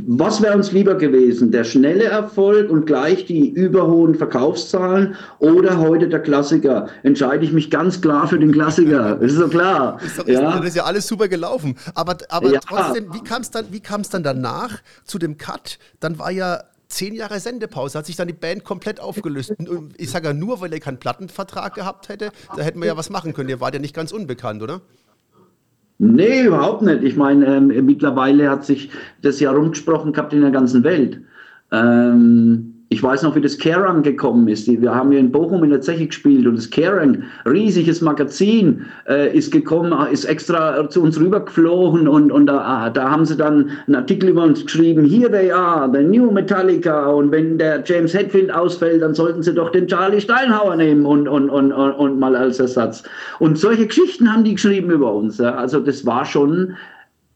Was 0.06 0.40
wäre 0.40 0.56
uns 0.56 0.72
lieber 0.72 0.94
gewesen? 0.94 1.50
Der 1.50 1.64
schnelle 1.64 2.04
Erfolg 2.04 2.70
und 2.70 2.86
gleich 2.86 3.26
die 3.26 3.50
überhohen 3.50 4.14
Verkaufszahlen 4.14 5.16
oder 5.38 5.78
heute 5.78 6.08
der 6.08 6.20
Klassiker? 6.20 6.88
Entscheide 7.02 7.44
ich 7.44 7.52
mich 7.52 7.70
ganz 7.70 8.00
klar 8.00 8.26
für 8.26 8.38
den 8.38 8.52
Klassiker. 8.52 9.16
Das 9.16 9.32
ist 9.32 9.38
so 9.38 9.48
klar. 9.48 9.98
Ist 10.04 10.18
doch, 10.18 10.26
ja. 10.26 10.58
Das 10.58 10.68
ist 10.68 10.76
ja 10.76 10.84
alles 10.84 11.06
super 11.06 11.28
gelaufen. 11.28 11.76
Aber, 11.94 12.16
aber 12.28 12.52
ja. 12.52 12.60
trotzdem, 12.60 13.12
wie 13.12 13.20
kam 13.20 13.42
es 13.42 13.50
dann, 13.50 13.66
dann 14.10 14.22
danach 14.22 14.80
zu 15.04 15.18
dem 15.18 15.36
Cut? 15.36 15.78
Dann 16.00 16.18
war 16.18 16.30
ja 16.30 16.62
zehn 16.92 17.14
Jahre 17.14 17.40
Sendepause 17.40 17.98
hat 17.98 18.06
sich 18.06 18.16
dann 18.16 18.28
die 18.28 18.34
Band 18.34 18.64
komplett 18.64 19.00
aufgelöst. 19.00 19.54
Ich 19.96 20.10
sage 20.10 20.28
ja 20.28 20.34
nur, 20.34 20.60
weil 20.60 20.72
er 20.72 20.80
keinen 20.80 20.98
Plattenvertrag 20.98 21.74
gehabt 21.74 22.08
hätte, 22.08 22.30
da 22.54 22.62
hätten 22.62 22.80
wir 22.80 22.86
ja 22.86 22.96
was 22.96 23.10
machen 23.10 23.32
können. 23.32 23.48
Ihr 23.48 23.60
wart 23.60 23.74
ja 23.74 23.80
nicht 23.80 23.94
ganz 23.94 24.12
unbekannt, 24.12 24.62
oder? 24.62 24.82
Nee, 26.04 26.46
überhaupt 26.46 26.82
nicht. 26.82 27.04
Ich 27.04 27.14
meine, 27.14 27.46
ähm, 27.46 27.68
mittlerweile 27.86 28.50
hat 28.50 28.64
sich 28.64 28.90
das 29.20 29.38
ja 29.38 29.52
rumgesprochen 29.52 30.12
gehabt 30.12 30.32
in 30.32 30.40
der 30.40 30.50
ganzen 30.50 30.82
Welt. 30.82 31.20
Ähm, 31.70 32.71
ich 32.92 33.02
weiß 33.02 33.22
noch, 33.22 33.34
wie 33.34 33.40
das 33.40 33.56
Kerrang 33.56 34.02
gekommen 34.02 34.48
ist. 34.48 34.68
Wir 34.68 34.94
haben 34.94 35.10
hier 35.10 35.20
in 35.20 35.32
Bochum 35.32 35.64
in 35.64 35.70
der 35.70 35.80
Zeche 35.80 36.06
gespielt 36.06 36.46
und 36.46 36.56
das 36.56 36.68
Kerrang, 36.68 37.22
riesiges 37.46 38.02
Magazin, 38.02 38.84
äh, 39.08 39.34
ist 39.34 39.50
gekommen, 39.50 39.94
ist 40.12 40.26
extra 40.26 40.88
zu 40.90 41.02
uns 41.02 41.18
rübergeflogen 41.18 42.06
und, 42.06 42.30
und 42.30 42.46
da, 42.46 42.58
ah, 42.58 42.90
da 42.90 43.10
haben 43.10 43.24
sie 43.24 43.36
dann 43.36 43.70
einen 43.86 43.96
Artikel 43.96 44.28
über 44.28 44.44
uns 44.44 44.62
geschrieben, 44.62 45.06
here 45.06 45.30
they 45.30 45.50
are, 45.50 45.90
the 45.90 46.02
new 46.02 46.30
Metallica 46.30 47.06
und 47.06 47.32
wenn 47.32 47.56
der 47.56 47.82
James 47.86 48.12
Hetfield 48.12 48.52
ausfällt, 48.52 49.00
dann 49.00 49.14
sollten 49.14 49.42
sie 49.42 49.54
doch 49.54 49.70
den 49.70 49.86
Charlie 49.86 50.20
Steinhauer 50.20 50.76
nehmen 50.76 51.06
und, 51.06 51.26
und, 51.28 51.48
und, 51.48 51.72
und, 51.72 51.92
und 51.92 52.18
mal 52.18 52.36
als 52.36 52.60
Ersatz. 52.60 53.04
Und 53.38 53.58
solche 53.58 53.86
Geschichten 53.86 54.30
haben 54.30 54.44
die 54.44 54.54
geschrieben 54.54 54.90
über 54.90 55.14
uns. 55.14 55.40
Also 55.40 55.80
das 55.80 56.04
war 56.04 56.26
schon, 56.26 56.74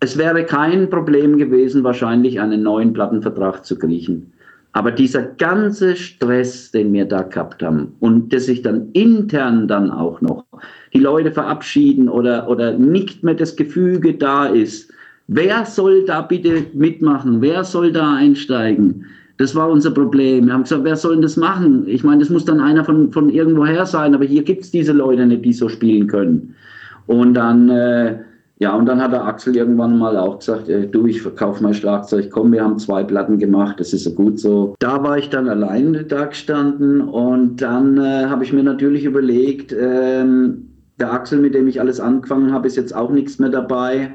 es 0.01 0.19
wäre 0.19 0.45
kein 0.45 0.91
Problem 0.91 1.39
gewesen, 1.39 1.83
wahrscheinlich 1.83 2.41
einen 2.41 2.63
neuen 2.63 2.93
Plattenvertrag 2.93 3.65
zu 3.65 3.79
kriechen. 3.79 4.33
Aber 4.77 4.91
dieser 4.91 5.23
ganze 5.23 5.97
Stress, 5.97 6.71
den 6.71 6.93
wir 6.93 7.07
da 7.07 7.23
gehabt 7.23 7.63
haben 7.63 7.95
und 8.01 8.31
dass 8.31 8.45
sich 8.45 8.61
dann 8.61 8.91
intern 8.93 9.67
dann 9.69 9.91
auch 9.91 10.21
noch 10.21 10.45
die 10.93 10.99
Leute 10.99 11.33
verabschieden 11.33 12.11
oder, 12.11 12.47
oder 12.47 12.77
nicht 12.77 13.25
mehr 13.25 13.33
das 13.33 13.57
Gefüge 13.57 14.13
da 14.13 14.45
ist, 14.45 14.93
wer 15.29 15.65
soll 15.65 16.05
da 16.05 16.21
bitte 16.21 16.67
mitmachen? 16.75 17.41
Wer 17.41 17.65
soll 17.65 17.91
da 17.91 18.17
einsteigen? 18.17 19.07
Das 19.39 19.55
war 19.55 19.71
unser 19.71 19.93
Problem. 19.93 20.45
Wir 20.45 20.53
haben 20.53 20.65
gesagt, 20.65 20.85
wer 20.85 20.97
soll 20.97 21.13
denn 21.15 21.23
das 21.23 21.39
machen? 21.39 21.85
Ich 21.89 22.05
meine, 22.05 22.19
das 22.19 22.29
muss 22.29 22.45
dann 22.45 22.61
einer 22.61 22.85
von, 22.85 23.11
von 23.13 23.31
irgendwoher 23.31 23.87
sein, 23.87 24.15
aber 24.15 24.27
hier 24.27 24.43
gibt 24.43 24.65
es 24.65 24.73
diese 24.73 24.93
Leute 24.93 25.25
nicht, 25.25 25.43
die 25.43 25.55
so 25.55 25.71
spielen 25.71 26.07
können. 26.07 26.55
Und 27.07 27.33
dann 27.33 27.71
äh, 27.71 28.19
ja, 28.59 28.75
und 28.75 28.87
dann 28.87 29.03
hat 29.03 29.13
der 29.13 29.25
Axel 29.25 29.55
irgendwann 29.55 29.99
mal 29.99 30.17
auch 30.17 30.39
gesagt, 30.39 30.69
äh, 30.69 30.87
du, 30.87 31.07
ich 31.07 31.21
verkaufe 31.21 31.63
mein 31.63 31.75
Schlagzeug, 31.75 32.31
komm, 32.31 32.53
wir 32.53 32.65
haben 32.65 32.79
zwei 32.79 33.05
Platten 33.05 33.39
gemacht, 33.39 33.79
das 33.79 33.93
ist 33.93 34.05
so 34.05 34.13
gut 34.13 34.39
so. 34.39 34.75
Da 34.79 35.03
war 35.03 35.19
ich 35.19 35.29
dann 35.29 35.49
alleine 35.49 36.05
da 36.05 36.25
gestanden 36.25 37.03
und 37.03 37.61
dann 37.61 37.99
äh, 37.99 38.27
habe 38.27 38.45
ich 38.45 38.55
mir 38.55 38.63
natürlich 38.63 39.05
überlegt, 39.05 39.75
ähm, 39.79 40.69
der 40.99 41.13
Axel, 41.13 41.39
mit 41.41 41.55
dem 41.55 41.69
ich 41.69 41.81
alles 41.81 42.01
angefangen 42.01 42.53
habe, 42.53 42.67
ist 42.67 42.77
jetzt 42.77 42.97
auch 42.97 43.11
nichts 43.11 43.39
mehr 43.39 43.51
dabei 43.51 44.15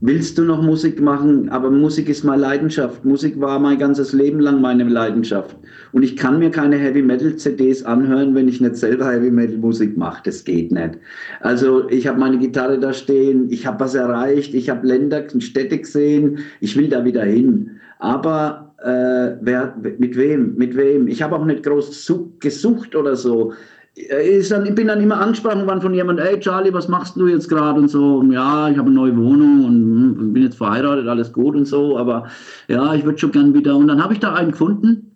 willst 0.00 0.36
du 0.38 0.44
noch 0.44 0.62
Musik 0.62 1.00
machen? 1.00 1.48
Aber 1.48 1.70
Musik 1.70 2.08
ist 2.08 2.24
meine 2.24 2.42
Leidenschaft. 2.42 3.04
Musik 3.04 3.40
war 3.40 3.58
mein 3.58 3.78
ganzes 3.78 4.12
Leben 4.12 4.40
lang 4.40 4.60
meine 4.60 4.84
Leidenschaft. 4.84 5.56
Und 5.92 6.02
ich 6.02 6.16
kann 6.16 6.38
mir 6.38 6.50
keine 6.50 6.76
Heavy 6.76 7.02
Metal 7.02 7.34
CDs 7.36 7.82
anhören, 7.82 8.34
wenn 8.34 8.48
ich 8.48 8.60
nicht 8.60 8.76
selber 8.76 9.10
Heavy 9.10 9.30
Metal 9.30 9.56
Musik 9.56 9.96
mache. 9.96 10.22
Das 10.24 10.44
geht 10.44 10.72
nicht. 10.72 10.98
Also 11.40 11.88
ich 11.88 12.06
habe 12.06 12.18
meine 12.18 12.38
Gitarre 12.38 12.78
da 12.78 12.92
stehen, 12.92 13.50
ich 13.50 13.66
habe 13.66 13.80
was 13.80 13.94
erreicht, 13.94 14.54
ich 14.54 14.68
habe 14.68 14.86
Länder 14.86 15.24
und 15.32 15.42
Städte 15.42 15.78
gesehen, 15.78 16.38
ich 16.60 16.76
will 16.76 16.88
da 16.88 17.04
wieder 17.04 17.24
hin. 17.24 17.70
Aber 17.98 18.74
äh, 18.82 19.36
wer, 19.40 19.74
mit 19.98 20.16
wem? 20.16 20.54
Mit 20.56 20.76
wem? 20.76 21.08
Ich 21.08 21.22
habe 21.22 21.36
auch 21.36 21.44
nicht 21.44 21.62
groß 21.62 22.12
gesucht 22.40 22.94
oder 22.94 23.16
so. 23.16 23.52
Äh, 23.96 24.38
ich, 24.38 24.74
bin 24.74 24.88
dann 24.88 25.00
immer 25.00 25.20
angesprochen 25.20 25.66
worden 25.66 25.80
von 25.80 25.94
jemandem, 25.94 26.26
ey 26.26 26.38
Charlie, 26.40 26.72
was 26.72 26.88
machst 26.88 27.16
du 27.16 27.26
jetzt 27.26 27.48
gerade 27.48 27.80
und 27.80 27.88
so, 27.88 28.18
und 28.18 28.32
ja, 28.32 28.68
ich 28.68 28.76
habe 28.76 28.88
eine 28.88 28.94
neue 28.94 29.16
Wohnung 29.16 29.64
und 29.64 29.74
hm, 29.74 30.32
bin 30.32 30.42
jetzt 30.42 30.58
verheiratet, 30.58 31.08
alles 31.08 31.32
gut 31.32 31.56
und 31.56 31.64
so, 31.64 31.98
aber 31.98 32.26
ja, 32.68 32.94
ich 32.94 33.04
würde 33.04 33.18
schon 33.18 33.32
gern 33.32 33.54
wieder. 33.54 33.76
Und 33.76 33.88
dann 33.88 34.02
habe 34.02 34.12
ich 34.12 34.20
da 34.20 34.34
einen 34.34 34.52
gefunden, 34.52 35.12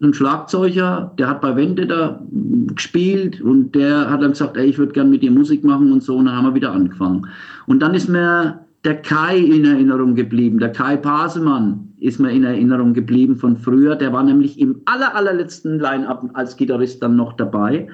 einen 0.00 0.14
Schlagzeuger, 0.14 1.12
der 1.18 1.28
hat 1.28 1.40
bei 1.40 1.56
Wende 1.56 1.86
da 1.86 2.20
hm, 2.30 2.74
gespielt 2.74 3.40
und 3.40 3.74
der 3.74 4.10
hat 4.10 4.22
dann 4.22 4.30
gesagt, 4.30 4.56
ey, 4.56 4.66
ich 4.66 4.78
würde 4.78 4.92
gern 4.92 5.10
mit 5.10 5.22
dir 5.22 5.30
Musik 5.30 5.64
machen 5.64 5.92
und 5.92 6.02
so, 6.02 6.16
und 6.16 6.26
dann 6.26 6.36
haben 6.36 6.46
wir 6.46 6.54
wieder 6.54 6.72
angefangen. 6.72 7.26
Und 7.66 7.80
dann 7.80 7.94
ist 7.94 8.08
mir 8.08 8.60
der 8.84 9.00
Kai 9.00 9.38
in 9.38 9.64
Erinnerung 9.64 10.14
geblieben, 10.14 10.58
der 10.58 10.72
Kai 10.72 10.96
Pasemann 10.96 11.88
ist 11.98 12.20
mir 12.20 12.30
in 12.30 12.44
Erinnerung 12.44 12.92
geblieben 12.92 13.36
von 13.36 13.56
früher. 13.56 13.96
Der 13.96 14.12
war 14.12 14.22
nämlich 14.22 14.60
im 14.60 14.82
aller, 14.84 15.14
allerletzten 15.14 15.78
Line-Up 15.78 16.28
als 16.34 16.56
Gitarrist 16.56 17.02
dann 17.02 17.16
noch 17.16 17.32
dabei. 17.32 17.88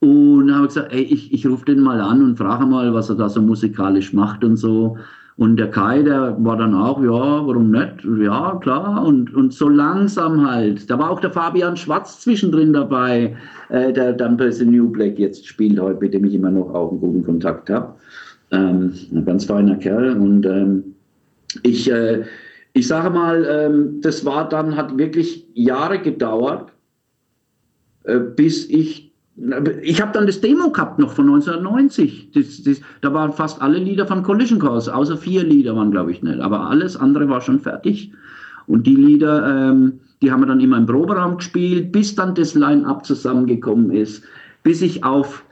Und 0.00 0.54
habe 0.54 0.66
gesagt, 0.66 0.92
ey, 0.92 1.02
ich, 1.02 1.32
ich 1.32 1.46
rufe 1.46 1.66
den 1.66 1.80
mal 1.80 2.00
an 2.00 2.22
und 2.22 2.38
frage 2.38 2.66
mal, 2.66 2.92
was 2.94 3.10
er 3.10 3.16
da 3.16 3.28
so 3.28 3.42
musikalisch 3.42 4.12
macht 4.12 4.44
und 4.44 4.56
so. 4.56 4.96
Und 5.36 5.56
der 5.56 5.70
Kai, 5.70 6.02
der 6.02 6.36
war 6.38 6.56
dann 6.56 6.74
auch, 6.74 7.02
ja, 7.02 7.10
warum 7.10 7.70
nicht? 7.70 8.06
Ja, 8.22 8.56
klar. 8.62 9.04
Und, 9.04 9.34
und 9.34 9.52
so 9.52 9.68
langsam 9.68 10.48
halt. 10.48 10.88
Da 10.88 10.98
war 10.98 11.10
auch 11.10 11.20
der 11.20 11.32
Fabian 11.32 11.76
Schwarz 11.76 12.20
zwischendrin 12.20 12.72
dabei, 12.72 13.36
äh, 13.68 13.92
der 13.92 14.12
dann 14.12 14.36
bei 14.36 14.50
New 14.64 14.88
Black 14.90 15.18
jetzt 15.18 15.46
spielt 15.46 15.80
heute, 15.80 16.00
mit 16.00 16.14
dem 16.14 16.24
ich 16.24 16.34
immer 16.34 16.50
noch 16.50 16.72
auch 16.72 16.92
einen 16.92 17.00
guten 17.00 17.24
Kontakt 17.24 17.68
habe. 17.68 17.94
Ähm, 18.54 18.94
ein 19.12 19.24
ganz 19.24 19.44
feiner 19.44 19.76
Kerl. 19.76 20.16
Und 20.16 20.46
ähm, 20.46 20.94
ich, 21.62 21.90
äh, 21.90 22.24
ich 22.72 22.86
sage 22.86 23.10
mal, 23.10 23.44
ähm, 23.48 24.00
das 24.00 24.24
war 24.24 24.48
dann, 24.48 24.76
hat 24.76 24.96
wirklich 24.96 25.46
Jahre 25.54 25.98
gedauert, 25.98 26.72
äh, 28.04 28.18
bis 28.18 28.68
ich, 28.68 29.12
ich 29.82 30.00
habe 30.00 30.12
dann 30.12 30.26
das 30.26 30.40
Demo 30.40 30.70
gehabt 30.70 30.98
noch 30.98 31.12
von 31.12 31.26
1990. 31.26 32.30
Das, 32.32 32.62
das, 32.62 32.80
da 33.00 33.12
waren 33.12 33.32
fast 33.32 33.60
alle 33.60 33.78
Lieder 33.78 34.06
von 34.06 34.22
Collision 34.22 34.60
Course, 34.60 34.94
außer 34.94 35.16
vier 35.16 35.42
Lieder 35.42 35.74
waren, 35.74 35.90
glaube 35.90 36.12
ich, 36.12 36.22
nicht. 36.22 36.40
Aber 36.40 36.68
alles 36.68 36.96
andere 36.96 37.28
war 37.28 37.40
schon 37.40 37.58
fertig. 37.58 38.12
Und 38.66 38.86
die 38.86 38.96
Lieder, 38.96 39.70
ähm, 39.70 40.00
die 40.22 40.30
haben 40.30 40.40
wir 40.40 40.46
dann 40.46 40.60
immer 40.60 40.78
im 40.78 40.86
Proberaum 40.86 41.38
gespielt, 41.38 41.92
bis 41.92 42.14
dann 42.14 42.34
das 42.34 42.54
Line-Up 42.54 43.04
zusammengekommen 43.04 43.90
ist, 43.90 44.24
bis 44.62 44.80
ich 44.80 45.04
auf 45.04 45.43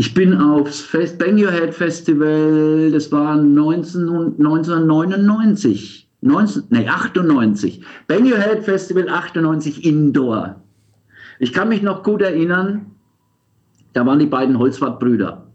ich 0.00 0.14
bin 0.14 0.34
aufs 0.34 0.80
Fest, 0.80 1.18
Bang 1.18 1.36
Your 1.36 1.50
Head 1.50 1.74
Festival, 1.74 2.90
das 2.90 3.12
war 3.12 3.36
19, 3.36 4.08
1999. 4.38 6.08
19, 6.22 6.62
nee, 6.70 6.88
98. 6.88 7.82
Bang 8.06 8.24
Your 8.24 8.38
Head 8.38 8.64
Festival 8.64 9.10
98 9.10 9.84
Indoor. 9.84 10.56
Ich 11.38 11.52
kann 11.52 11.68
mich 11.68 11.82
noch 11.82 12.02
gut 12.02 12.22
erinnern, 12.22 12.86
da 13.92 14.06
waren 14.06 14.18
die 14.18 14.24
beiden 14.24 14.58
Holzwart-Brüder. 14.58 15.46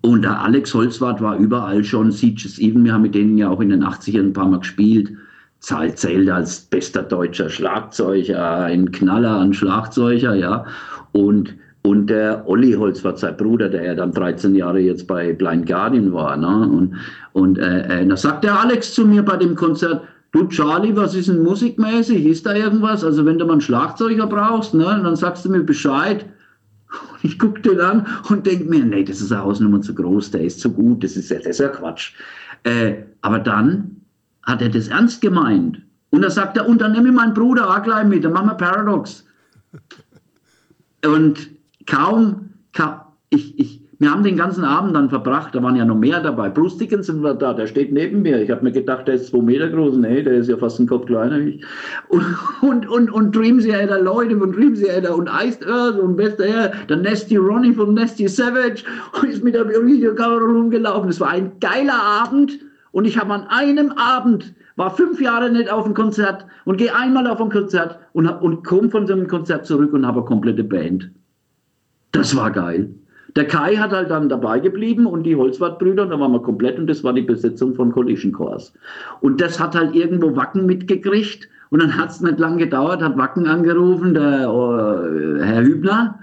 Und 0.00 0.22
der 0.22 0.40
Alex 0.40 0.72
Holzwart 0.72 1.20
war 1.20 1.36
überall 1.36 1.84
schon, 1.84 2.10
Sieges 2.12 2.58
Even, 2.58 2.86
wir 2.86 2.94
haben 2.94 3.02
mit 3.02 3.14
denen 3.14 3.36
ja 3.36 3.50
auch 3.50 3.60
in 3.60 3.68
den 3.68 3.84
80ern 3.84 4.28
ein 4.28 4.32
paar 4.32 4.48
Mal 4.48 4.60
gespielt. 4.60 5.12
Zahlt 5.58 5.98
zählt 5.98 6.30
als 6.30 6.62
bester 6.62 7.02
deutscher 7.02 7.50
Schlagzeuger, 7.50 8.60
ein 8.60 8.90
Knaller 8.90 9.32
an 9.32 9.52
Schlagzeuger, 9.52 10.34
ja. 10.34 10.64
Und 11.12 11.54
und 11.82 12.08
der 12.08 12.46
Olli 12.46 12.72
Holz 12.72 13.02
war 13.04 13.16
sein 13.16 13.36
Bruder, 13.36 13.68
der 13.68 13.84
ja 13.84 13.94
dann 13.94 14.12
13 14.12 14.54
Jahre 14.54 14.80
jetzt 14.80 15.06
bei 15.06 15.32
Blind 15.32 15.66
Guardian 15.66 16.12
war. 16.12 16.36
Ne? 16.36 16.68
Und, 16.68 16.96
und 17.32 17.58
äh, 17.58 18.02
äh, 18.02 18.06
da 18.06 18.16
sagt 18.16 18.44
der 18.44 18.60
Alex 18.60 18.92
zu 18.92 19.06
mir 19.06 19.22
bei 19.22 19.36
dem 19.36 19.54
Konzert, 19.54 20.02
du 20.32 20.46
Charlie, 20.48 20.94
was 20.94 21.14
ist 21.14 21.28
denn 21.28 21.42
musikmäßig? 21.42 22.26
Ist 22.26 22.44
da 22.44 22.54
irgendwas? 22.54 23.02
Also 23.02 23.24
wenn 23.24 23.38
du 23.38 23.46
mal 23.46 23.52
einen 23.52 23.60
Schlagzeuger 23.62 24.26
brauchst, 24.26 24.74
ne, 24.74 24.84
dann 24.84 25.16
sagst 25.16 25.44
du 25.44 25.50
mir 25.50 25.62
Bescheid. 25.62 26.26
Ich 27.22 27.38
gucke 27.38 27.60
den 27.60 27.78
an 27.80 28.06
und 28.30 28.46
denke 28.46 28.64
mir, 28.64 28.82
nee, 28.82 29.04
das 29.04 29.20
ist 29.20 29.30
eine 29.30 29.42
Hausnummer 29.42 29.82
zu 29.82 29.94
groß, 29.94 30.30
der 30.30 30.40
ist 30.40 30.58
zu 30.58 30.72
gut, 30.72 31.04
das 31.04 31.16
ist, 31.16 31.30
das 31.30 31.44
ist 31.44 31.60
ja 31.60 31.68
Quatsch. 31.68 32.14
Äh, 32.64 32.94
aber 33.20 33.38
dann 33.38 34.00
hat 34.44 34.62
er 34.62 34.70
das 34.70 34.88
ernst 34.88 35.20
gemeint. 35.20 35.82
Und 36.08 36.22
da 36.22 36.30
sagt 36.30 36.56
er, 36.56 36.66
und 36.66 36.80
dann 36.80 36.92
nehme 36.92 37.10
ich 37.10 37.14
meinen 37.14 37.34
Bruder 37.34 37.68
auch 37.68 37.82
gleich 37.82 38.06
mit, 38.06 38.24
dann 38.24 38.32
machen 38.32 38.48
wir 38.48 38.54
Paradox. 38.54 39.26
Und 41.04 41.50
kaum, 41.86 42.50
kaum 42.72 43.00
ich, 43.30 43.58
ich, 43.58 43.80
wir 44.00 44.10
haben 44.10 44.24
den 44.24 44.36
ganzen 44.36 44.64
Abend 44.64 44.96
dann 44.96 45.10
verbracht, 45.10 45.54
da 45.54 45.62
waren 45.62 45.76
ja 45.76 45.84
noch 45.84 45.96
mehr 45.96 46.20
dabei. 46.20 46.48
Bruce 46.48 46.78
Dickinson 46.78 47.22
war 47.22 47.34
da, 47.34 47.52
der 47.52 47.66
steht 47.66 47.92
neben 47.92 48.22
mir. 48.22 48.42
Ich 48.42 48.50
habe 48.50 48.64
mir 48.64 48.72
gedacht, 48.72 49.06
der 49.06 49.14
ist 49.16 49.26
zwei 49.26 49.42
Meter 49.42 49.68
groß. 49.68 49.98
Nee, 49.98 50.22
der 50.22 50.34
ist 50.34 50.48
ja 50.48 50.56
fast 50.56 50.80
ein 50.80 50.86
Kopf 50.86 51.06
kleiner. 51.06 51.36
Und, 52.08 52.24
und, 52.62 52.88
und, 52.88 53.10
und 53.10 53.36
Dream 53.36 53.58
Leute 53.58 54.38
von 54.38 54.52
Dream 54.52 54.74
Theater 54.74 55.14
und 55.14 55.28
Iced 55.28 55.66
Earth 55.66 55.98
und 56.00 56.16
bester 56.16 56.46
Herr, 56.46 56.72
der 56.88 56.96
Nasty 56.96 57.36
Ronnie 57.36 57.74
von 57.74 57.94
Nasty 57.94 58.26
Savage 58.26 58.84
ist 59.28 59.44
mit 59.44 59.54
der 59.54 59.68
Videokamera 59.68 60.44
rumgelaufen. 60.44 61.10
Es 61.10 61.20
war 61.20 61.28
ein 61.28 61.52
geiler 61.60 62.02
Abend 62.02 62.58
und 62.92 63.04
ich 63.04 63.18
habe 63.18 63.34
an 63.34 63.46
einem 63.48 63.92
Abend 63.92 64.54
war 64.76 64.96
fünf 64.96 65.20
Jahre 65.20 65.50
nicht 65.50 65.70
auf 65.70 65.84
ein 65.84 65.92
Konzert 65.92 66.46
und 66.64 66.78
gehe 66.78 66.94
einmal 66.96 67.26
auf 67.26 67.38
ein 67.38 67.50
Konzert 67.50 67.98
und, 68.14 68.26
und 68.26 68.64
komme 68.64 68.88
von 68.88 69.06
so 69.06 69.12
einem 69.12 69.28
Konzert 69.28 69.66
zurück 69.66 69.92
und 69.92 70.06
habe 70.06 70.20
eine 70.20 70.26
komplette 70.26 70.64
Band. 70.64 71.10
Das 72.12 72.36
war 72.36 72.50
geil. 72.50 72.90
Der 73.36 73.46
Kai 73.46 73.76
hat 73.76 73.92
halt 73.92 74.10
dann 74.10 74.28
dabei 74.28 74.58
geblieben 74.58 75.06
und 75.06 75.22
die 75.22 75.36
Holzwartbrüder, 75.36 76.06
da 76.06 76.18
waren 76.18 76.32
wir 76.32 76.42
komplett 76.42 76.78
und 76.78 76.88
das 76.88 77.04
war 77.04 77.12
die 77.12 77.22
Besetzung 77.22 77.74
von 77.74 77.92
Collision 77.92 78.32
Course. 78.32 78.72
Und 79.20 79.40
das 79.40 79.60
hat 79.60 79.76
halt 79.76 79.94
irgendwo 79.94 80.34
Wacken 80.34 80.66
mitgekriegt 80.66 81.48
und 81.70 81.80
dann 81.80 81.96
hat 81.96 82.10
es 82.10 82.20
nicht 82.20 82.40
lange 82.40 82.58
gedauert, 82.58 83.02
hat 83.02 83.16
Wacken 83.16 83.46
angerufen, 83.46 84.14
der 84.14 84.48
äh, 84.48 85.44
Herr 85.44 85.62
Hübner, 85.62 86.18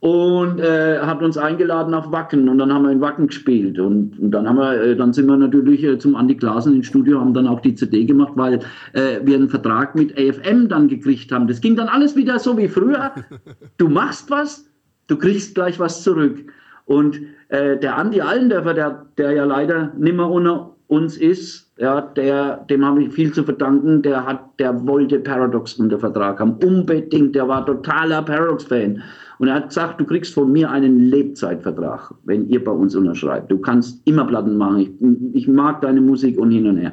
und 0.00 0.60
äh, 0.60 1.00
hat 1.00 1.22
uns 1.22 1.36
eingeladen 1.36 1.94
auf 1.94 2.12
Wacken 2.12 2.48
und 2.48 2.58
dann 2.58 2.72
haben 2.72 2.84
wir 2.84 2.92
in 2.92 3.00
Wacken 3.00 3.26
gespielt 3.26 3.78
und, 3.78 4.18
und 4.18 4.30
dann 4.30 4.46
haben 4.46 4.58
wir, 4.58 4.80
äh, 4.80 4.96
dann 4.96 5.12
sind 5.12 5.26
wir 5.26 5.36
natürlich 5.36 5.82
äh, 5.82 5.98
zum 5.98 6.14
Andi 6.14 6.34
Glasen 6.34 6.76
ins 6.76 6.86
Studio, 6.86 7.18
haben 7.18 7.34
dann 7.34 7.48
auch 7.48 7.60
die 7.60 7.74
CD 7.74 8.04
gemacht, 8.04 8.32
weil 8.36 8.60
äh, 8.92 9.20
wir 9.24 9.36
einen 9.36 9.48
Vertrag 9.48 9.94
mit 9.96 10.16
AFM 10.16 10.68
dann 10.68 10.86
gekriegt 10.88 11.32
haben. 11.32 11.48
Das 11.48 11.60
ging 11.60 11.76
dann 11.76 11.88
alles 11.88 12.14
wieder 12.14 12.38
so 12.38 12.56
wie 12.56 12.68
früher. 12.68 13.12
Du 13.78 13.88
machst 13.88 14.30
was, 14.30 14.70
du 15.06 15.16
kriegst 15.16 15.54
gleich 15.54 15.78
was 15.78 16.02
zurück. 16.02 16.52
Und 16.84 17.20
äh, 17.48 17.76
der 17.78 17.96
Andi 17.96 18.20
Allendörfer, 18.20 18.74
der, 18.74 19.06
der 19.18 19.32
ja 19.32 19.44
leider 19.44 19.92
nimmer 19.98 20.30
unter 20.30 20.76
uns 20.88 21.16
ist, 21.16 21.72
ja, 21.78 22.00
der, 22.00 22.64
dem 22.70 22.84
habe 22.84 23.02
ich 23.02 23.12
viel 23.12 23.32
zu 23.32 23.42
verdanken, 23.42 24.02
der 24.02 24.24
hat, 24.24 24.58
der 24.58 24.86
wollte 24.86 25.18
Paradox 25.18 25.74
unter 25.74 25.98
Vertrag 25.98 26.38
haben, 26.38 26.56
unbedingt, 26.64 27.34
der 27.34 27.48
war 27.48 27.66
totaler 27.66 28.22
Paradox-Fan. 28.22 29.02
Und 29.38 29.48
er 29.48 29.54
hat 29.54 29.68
gesagt, 29.68 30.00
du 30.00 30.04
kriegst 30.04 30.32
von 30.32 30.50
mir 30.50 30.70
einen 30.70 31.10
Lebzeitvertrag, 31.10 32.14
wenn 32.24 32.48
ihr 32.48 32.64
bei 32.64 32.72
uns 32.72 32.94
unterschreibt. 32.94 33.50
Du 33.50 33.58
kannst 33.58 34.00
immer 34.06 34.24
Platten 34.24 34.56
machen. 34.56 34.78
Ich, 34.78 35.42
ich 35.42 35.48
mag 35.48 35.82
deine 35.82 36.00
Musik 36.00 36.38
und 36.38 36.50
hin 36.50 36.66
und 36.66 36.78
her. 36.78 36.92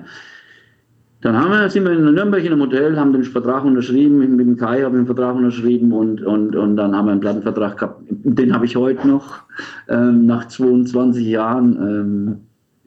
Dann 1.24 1.40
haben 1.40 1.52
wir, 1.52 1.70
sind 1.70 1.86
wir 1.86 1.94
in 1.94 2.04
Nürnberg 2.14 2.44
in 2.44 2.52
einem 2.52 2.62
Hotel, 2.62 3.00
haben 3.00 3.14
den 3.14 3.24
Vertrag 3.24 3.64
unterschrieben, 3.64 4.20
mit 4.20 4.46
dem 4.46 4.58
Kai 4.58 4.82
habe 4.82 4.98
ich 4.98 5.04
den 5.04 5.06
Vertrag 5.06 5.36
unterschrieben 5.36 5.94
und, 5.94 6.22
und, 6.22 6.54
und 6.54 6.76
dann 6.76 6.94
haben 6.94 7.06
wir 7.06 7.14
einen 7.14 7.22
Plattenvertrag 7.22 7.78
gehabt. 7.78 8.02
Den 8.10 8.54
habe 8.54 8.66
ich 8.66 8.76
heute 8.76 9.08
noch, 9.08 9.44
ähm, 9.88 10.26
nach 10.26 10.50
22 10.50 11.26
Jahren. 11.26 11.78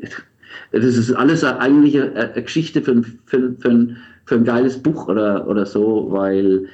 Ähm, 0.00 0.08
das 0.70 0.84
ist 0.84 1.14
alles 1.14 1.44
eigentlich 1.44 1.98
eine, 1.98 2.42
Geschichte 2.42 2.82
für, 2.82 3.02
für, 3.24 3.54
für, 3.58 3.88
für 4.26 4.34
ein 4.34 4.44
geiles 4.44 4.82
Buch 4.82 5.08
oder, 5.08 5.48
oder 5.48 5.64
so, 5.64 6.08
weil 6.10 6.66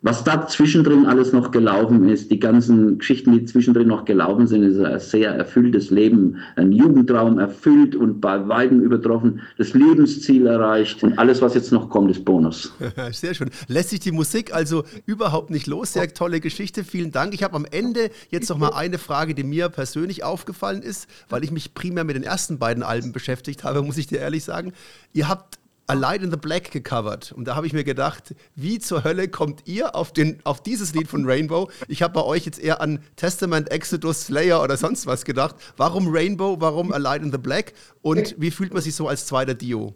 was 0.00 0.22
da 0.22 0.46
zwischendrin 0.46 1.06
alles 1.06 1.32
noch 1.32 1.50
gelaufen 1.50 2.08
ist, 2.08 2.30
die 2.30 2.38
ganzen 2.38 2.98
Geschichten, 2.98 3.32
die 3.32 3.44
zwischendrin 3.44 3.88
noch 3.88 4.04
gelaufen 4.04 4.46
sind, 4.46 4.62
ist 4.62 4.78
ein 4.78 5.00
sehr 5.00 5.30
erfülltes 5.30 5.90
Leben, 5.90 6.36
ein 6.54 6.70
Jugendtraum 6.70 7.38
erfüllt 7.38 7.96
und 7.96 8.20
bei 8.20 8.46
weitem 8.48 8.80
übertroffen, 8.80 9.40
das 9.56 9.74
Lebensziel 9.74 10.46
erreicht 10.46 11.02
und 11.02 11.18
alles, 11.18 11.42
was 11.42 11.54
jetzt 11.54 11.72
noch 11.72 11.90
kommt, 11.90 12.12
ist 12.12 12.24
Bonus. 12.24 12.72
Sehr 13.12 13.34
schön. 13.34 13.50
Lässt 13.66 13.90
sich 13.90 14.00
die 14.00 14.12
Musik 14.12 14.54
also 14.54 14.84
überhaupt 15.06 15.50
nicht 15.50 15.66
los? 15.66 15.92
Sehr 15.92 16.12
tolle 16.12 16.40
Geschichte, 16.40 16.84
vielen 16.84 17.10
Dank. 17.10 17.34
Ich 17.34 17.42
habe 17.42 17.56
am 17.56 17.66
Ende 17.68 18.10
jetzt 18.30 18.48
noch 18.50 18.58
mal 18.58 18.70
eine 18.70 18.98
Frage, 18.98 19.34
die 19.34 19.42
mir 19.42 19.68
persönlich 19.68 20.22
aufgefallen 20.24 20.82
ist, 20.82 21.08
weil 21.28 21.42
ich 21.42 21.50
mich 21.50 21.74
primär 21.74 22.04
mit 22.04 22.16
den 22.16 22.22
ersten 22.22 22.58
beiden 22.58 22.82
Alben 22.82 23.12
beschäftigt 23.12 23.64
habe, 23.64 23.82
muss 23.82 23.96
ich 23.96 24.06
dir 24.06 24.18
ehrlich 24.18 24.44
sagen. 24.44 24.72
Ihr 25.12 25.28
habt 25.28 25.58
A 25.90 25.94
Light 25.94 26.22
in 26.22 26.30
the 26.30 26.36
Black 26.36 26.70
gecovert. 26.70 27.32
Und 27.32 27.48
da 27.48 27.56
habe 27.56 27.66
ich 27.66 27.72
mir 27.72 27.82
gedacht, 27.82 28.34
wie 28.54 28.78
zur 28.78 29.04
Hölle 29.04 29.28
kommt 29.28 29.62
ihr 29.64 29.96
auf, 29.96 30.12
den, 30.12 30.38
auf 30.44 30.62
dieses 30.62 30.94
Lied 30.94 31.08
von 31.08 31.24
Rainbow? 31.24 31.70
Ich 31.88 32.02
habe 32.02 32.12
bei 32.12 32.22
euch 32.22 32.44
jetzt 32.44 32.62
eher 32.62 32.82
an 32.82 32.98
Testament, 33.16 33.70
Exodus, 33.70 34.26
Slayer 34.26 34.62
oder 34.62 34.76
sonst 34.76 35.06
was 35.06 35.24
gedacht. 35.24 35.56
Warum 35.78 36.08
Rainbow? 36.14 36.60
Warum 36.60 36.92
A 36.92 36.98
Light 36.98 37.22
in 37.22 37.32
the 37.32 37.38
Black? 37.38 37.72
Und 38.02 38.34
wie 38.38 38.50
fühlt 38.50 38.74
man 38.74 38.82
sich 38.82 38.94
so 38.94 39.08
als 39.08 39.24
zweiter 39.24 39.54
Dio? 39.54 39.94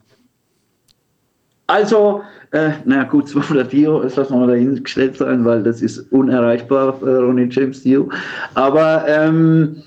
Also, 1.67 2.23
äh, 2.53 2.71
naja 2.87 3.05
gut, 3.05 3.29
zweiter 3.29 3.65
Dio, 3.65 4.03
das 4.03 4.17
lassen 4.17 4.33
wir 4.33 4.47
mal 4.47 4.49
dahingestellt 4.49 5.19
sein, 5.19 5.45
weil 5.45 5.63
das 5.63 5.83
ist 5.83 6.11
unerreichbar, 6.11 7.03
äh, 7.03 7.17
Ronnie 7.17 7.49
James 7.51 7.83
Dio. 7.83 8.11
Aber 8.55 9.07
ähm, 9.07 9.83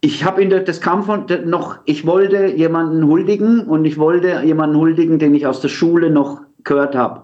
ich 0.00 0.24
habe 0.24 0.42
in 0.42 0.50
der, 0.50 0.60
das 0.60 0.80
kam 0.80 1.02
von 1.02 1.26
noch, 1.44 1.78
ich 1.84 2.06
wollte 2.06 2.46
jemanden 2.46 3.06
huldigen 3.06 3.66
und 3.66 3.84
ich 3.84 3.98
wollte 3.98 4.42
jemanden 4.44 4.76
huldigen, 4.76 5.18
den 5.18 5.34
ich 5.34 5.46
aus 5.46 5.60
der 5.60 5.68
Schule 5.68 6.10
noch 6.10 6.40
gehört 6.64 6.94
habe. 6.94 7.22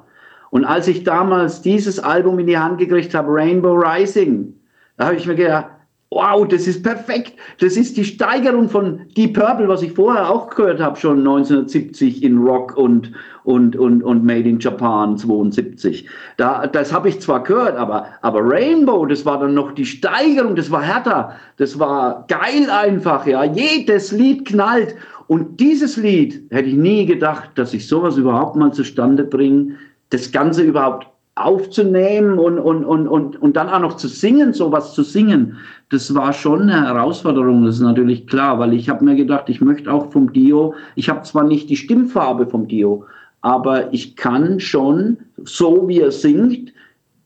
Und 0.51 0.65
als 0.65 0.87
ich 0.87 1.05
damals 1.05 1.63
dieses 1.63 1.99
Album 1.99 2.39
in 2.39 2.47
die 2.47 2.59
Hand 2.59 2.79
gekriegt 2.79 3.15
habe, 3.15 3.33
Rainbow 3.33 3.75
Rising, 3.75 4.55
da 4.97 5.07
habe 5.07 5.17
ich 5.17 5.27
mir 5.27 5.35
gedacht, 5.35 5.67
wow, 6.11 6.47
das 6.47 6.67
ist 6.67 6.83
perfekt. 6.83 7.35
Das 7.59 7.77
ist 7.77 7.97
die 7.97 8.05
Steigerung 8.05 8.69
von 8.69 9.01
Deep 9.17 9.35
Purple, 9.35 9.69
was 9.69 9.83
ich 9.83 9.93
vorher 9.93 10.31
auch 10.31 10.51
gehört 10.51 10.81
habe, 10.81 10.99
schon 10.99 11.19
1970 11.19 12.23
in 12.23 12.39
Rock 12.39 12.77
und, 12.77 13.13
und, 13.45 13.77
und, 13.77 14.03
und 14.03 14.25
Made 14.25 14.49
in 14.49 14.61
Japan 14.61 15.19
72. 15.19 16.09
Da, 16.37 16.67
das 16.67 16.93
habe 16.93 17.09
ich 17.09 17.21
zwar 17.21 17.43
gehört, 17.43 17.77
aber, 17.77 18.07
aber 18.23 18.41
Rainbow, 18.43 19.05
das 19.07 19.27
war 19.27 19.41
dann 19.41 19.55
noch 19.55 19.73
die 19.73 19.87
Steigerung, 19.87 20.55
das 20.55 20.71
war 20.71 20.83
härter, 20.83 21.33
das 21.57 21.79
war 21.79 22.25
geil 22.29 22.71
einfach, 22.71 23.27
ja. 23.27 23.45
Jedes 23.45 24.13
Lied 24.13 24.47
knallt. 24.47 24.95
Und 25.27 25.59
dieses 25.59 25.97
Lied 25.97 26.45
hätte 26.51 26.69
ich 26.69 26.77
nie 26.77 27.05
gedacht, 27.05 27.51
dass 27.57 27.75
ich 27.75 27.89
sowas 27.89 28.17
überhaupt 28.17 28.55
mal 28.55 28.73
zustande 28.73 29.25
bringe, 29.25 29.75
das 30.11 30.31
Ganze 30.31 30.63
überhaupt 30.63 31.09
aufzunehmen 31.37 32.39
und, 32.39 32.59
und, 32.59 32.85
und, 32.85 33.07
und, 33.07 33.41
und 33.41 33.57
dann 33.57 33.69
auch 33.69 33.81
noch 33.81 33.97
zu 33.97 34.09
singen, 34.09 34.55
sowas 34.55 34.95
zu 34.95 35.03
singen, 35.03 35.59
das 35.91 36.15
war 36.15 36.33
schon 36.33 36.63
eine 36.63 36.87
Herausforderung, 36.87 37.65
das 37.67 37.77
ist 37.77 37.83
natürlich 37.83 38.27
klar, 38.27 38.59
weil 38.59 38.73
ich 38.73 38.89
habe 38.89 39.05
mir 39.05 39.15
gedacht, 39.15 39.49
ich 39.49 39.61
möchte 39.61 39.93
auch 39.93 40.11
vom 40.11 40.33
Dio, 40.33 40.75
ich 40.95 41.11
habe 41.11 41.23
zwar 41.23 41.45
nicht 41.45 41.69
die 41.69 41.77
Stimmfarbe 41.77 42.47
vom 42.47 42.67
Dio, 42.67 43.05
aber 43.43 43.93
ich 43.93 44.17
kann 44.17 44.61
schon, 44.61 45.19
so 45.45 45.87
wie 45.89 46.01
er 46.01 46.11
singt, 46.11 46.73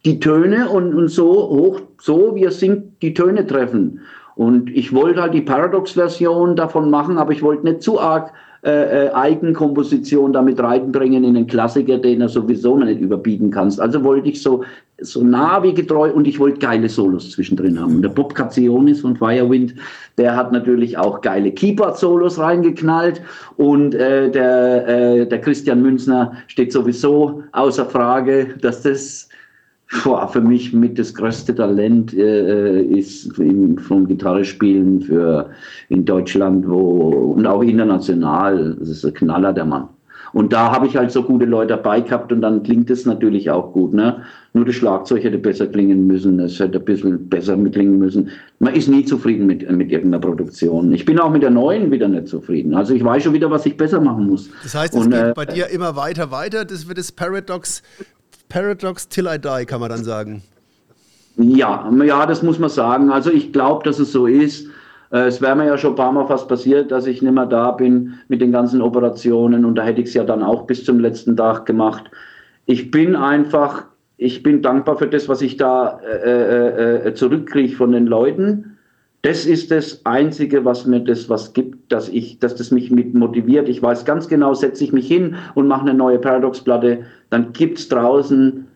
die 0.04 0.18
Töne 0.18 0.68
und, 0.68 0.92
und 0.92 1.08
so 1.08 1.30
hoch, 1.30 1.80
so 2.00 2.34
wie 2.34 2.44
er 2.44 2.50
singt, 2.50 3.00
die 3.02 3.14
Töne 3.14 3.46
treffen. 3.46 4.00
Und 4.34 4.70
ich 4.70 4.92
wollte 4.92 5.22
halt 5.22 5.34
die 5.34 5.42
Paradox-Version 5.42 6.56
davon 6.56 6.90
machen, 6.90 7.16
aber 7.16 7.32
ich 7.32 7.42
wollte 7.42 7.64
nicht 7.64 7.82
zu 7.82 8.00
arg 8.00 8.32
äh, 8.62 9.06
äh, 9.06 9.12
Eigenkomposition 9.14 10.34
damit 10.34 10.60
reinbringen 10.60 11.24
in 11.24 11.34
einen 11.34 11.46
Klassiker, 11.46 11.96
den 11.96 12.20
er 12.20 12.28
sowieso 12.28 12.76
noch 12.76 12.84
nicht 12.84 13.00
überbieten 13.00 13.50
kannst. 13.50 13.80
Also 13.80 14.04
wollte 14.04 14.28
ich 14.28 14.42
so, 14.42 14.64
so 15.00 15.24
nah 15.24 15.62
wie 15.62 15.72
getreu 15.72 16.12
und 16.12 16.28
ich 16.28 16.38
wollte 16.38 16.58
geile 16.58 16.90
Solos 16.90 17.30
zwischendrin 17.30 17.80
haben. 17.80 17.96
Und 17.96 18.02
der 18.02 18.10
Bob 18.10 18.34
Cazzionis 18.34 19.00
von 19.00 19.16
Firewind, 19.16 19.74
der 20.18 20.36
hat 20.36 20.52
natürlich 20.52 20.98
auch 20.98 21.22
geile 21.22 21.52
Keyboard-Solos 21.52 22.38
reingeknallt 22.38 23.22
und 23.56 23.94
äh, 23.94 24.30
der, 24.30 24.88
äh, 24.88 25.26
der 25.26 25.40
Christian 25.40 25.80
Münzner 25.80 26.32
steht 26.46 26.70
sowieso 26.70 27.42
außer 27.52 27.86
Frage, 27.86 28.56
dass 28.60 28.82
das 28.82 29.30
für 29.90 30.40
mich 30.40 30.72
mit 30.72 30.98
das 30.98 31.14
größte 31.14 31.54
Talent 31.54 32.14
äh, 32.14 32.82
ist 32.82 33.38
im, 33.38 33.76
vom 33.76 34.06
Gitarrespielen 34.06 35.02
für 35.02 35.50
in 35.88 36.04
Deutschland 36.04 36.68
wo, 36.68 37.34
und 37.36 37.46
auch 37.46 37.62
international. 37.62 38.76
Das 38.78 38.88
ist 38.88 39.04
ein 39.04 39.14
Knaller, 39.14 39.52
der 39.52 39.64
Mann. 39.64 39.88
Und 40.32 40.52
da 40.52 40.70
habe 40.70 40.86
ich 40.86 40.96
halt 40.96 41.10
so 41.10 41.24
gute 41.24 41.44
Leute 41.44 41.74
dabei 41.74 42.00
gehabt 42.02 42.30
und 42.30 42.40
dann 42.40 42.62
klingt 42.62 42.88
es 42.88 43.04
natürlich 43.04 43.50
auch 43.50 43.72
gut. 43.72 43.92
Ne? 43.92 44.22
Nur 44.52 44.64
das 44.64 44.76
Schlagzeug 44.76 45.24
hätte 45.24 45.38
besser 45.38 45.66
klingen 45.66 46.06
müssen, 46.06 46.38
es 46.38 46.60
hätte 46.60 46.78
ein 46.78 46.84
bisschen 46.84 47.28
besser 47.28 47.56
mitklingen 47.56 47.98
müssen. 47.98 48.30
Man 48.60 48.74
ist 48.74 48.88
nie 48.88 49.04
zufrieden 49.04 49.46
mit, 49.46 49.68
mit 49.70 49.90
irgendeiner 49.90 50.20
Produktion. 50.20 50.92
Ich 50.92 51.04
bin 51.04 51.18
auch 51.18 51.30
mit 51.30 51.42
der 51.42 51.50
neuen 51.50 51.90
wieder 51.90 52.06
nicht 52.06 52.28
zufrieden. 52.28 52.74
Also 52.74 52.94
ich 52.94 53.02
weiß 53.02 53.24
schon 53.24 53.32
wieder, 53.32 53.50
was 53.50 53.66
ich 53.66 53.76
besser 53.76 54.00
machen 54.00 54.28
muss. 54.28 54.50
Das 54.62 54.74
heißt, 54.76 54.94
es 54.94 55.04
und, 55.04 55.10
geht 55.10 55.20
äh, 55.20 55.32
bei 55.34 55.46
dir 55.46 55.68
immer 55.68 55.96
weiter, 55.96 56.30
weiter. 56.30 56.64
Das 56.64 56.86
wird 56.86 56.98
das 56.98 57.10
Paradox 57.10 57.82
Paradox 58.50 59.08
Till 59.08 59.26
I 59.26 59.38
Die, 59.38 59.64
kann 59.64 59.80
man 59.80 59.88
dann 59.88 60.04
sagen. 60.04 60.42
Ja, 61.36 61.90
ja, 62.04 62.26
das 62.26 62.42
muss 62.42 62.58
man 62.58 62.68
sagen. 62.68 63.10
Also 63.10 63.30
ich 63.30 63.52
glaube, 63.52 63.82
dass 63.84 63.98
es 63.98 64.12
so 64.12 64.26
ist. 64.26 64.66
Äh, 65.10 65.28
es 65.28 65.40
wäre 65.40 65.56
mir 65.56 65.66
ja 65.66 65.78
schon 65.78 65.92
ein 65.92 65.96
paar 65.96 66.12
Mal 66.12 66.26
fast 66.26 66.48
passiert, 66.48 66.90
dass 66.90 67.06
ich 67.06 67.22
nicht 67.22 67.32
mehr 67.32 67.46
da 67.46 67.70
bin 67.70 68.14
mit 68.28 68.42
den 68.42 68.52
ganzen 68.52 68.82
Operationen 68.82 69.64
und 69.64 69.76
da 69.76 69.82
hätte 69.82 70.02
ich 70.02 70.08
es 70.08 70.14
ja 70.14 70.24
dann 70.24 70.42
auch 70.42 70.66
bis 70.66 70.84
zum 70.84 71.00
letzten 71.00 71.36
Tag 71.36 71.64
gemacht. 71.64 72.10
Ich 72.66 72.90
bin 72.90 73.16
einfach, 73.16 73.84
ich 74.18 74.42
bin 74.42 74.60
dankbar 74.60 74.96
für 74.96 75.06
das, 75.06 75.28
was 75.28 75.40
ich 75.40 75.56
da 75.56 75.98
äh, 76.00 77.06
äh, 77.06 77.08
äh 77.08 77.14
zurückkriege 77.14 77.74
von 77.74 77.92
den 77.92 78.06
Leuten. 78.06 78.69
Das 79.22 79.44
ist 79.44 79.70
das 79.70 80.04
Einzige, 80.06 80.64
was 80.64 80.86
mir 80.86 81.00
das 81.00 81.28
was 81.28 81.52
gibt, 81.52 81.92
dass 81.92 82.08
ich, 82.08 82.38
dass 82.38 82.54
das 82.54 82.70
mich 82.70 82.90
mit 82.90 83.12
motiviert. 83.12 83.68
Ich 83.68 83.82
weiß 83.82 84.06
ganz 84.06 84.28
genau, 84.28 84.54
setze 84.54 84.82
ich 84.82 84.92
mich 84.92 85.08
hin 85.08 85.34
und 85.54 85.68
mache 85.68 85.82
eine 85.82 85.94
neue 85.94 86.18
Paradox-Platte, 86.18 87.00
dann 87.28 87.52
gibt 87.52 87.78
es 87.78 87.88
draußen 87.88 88.66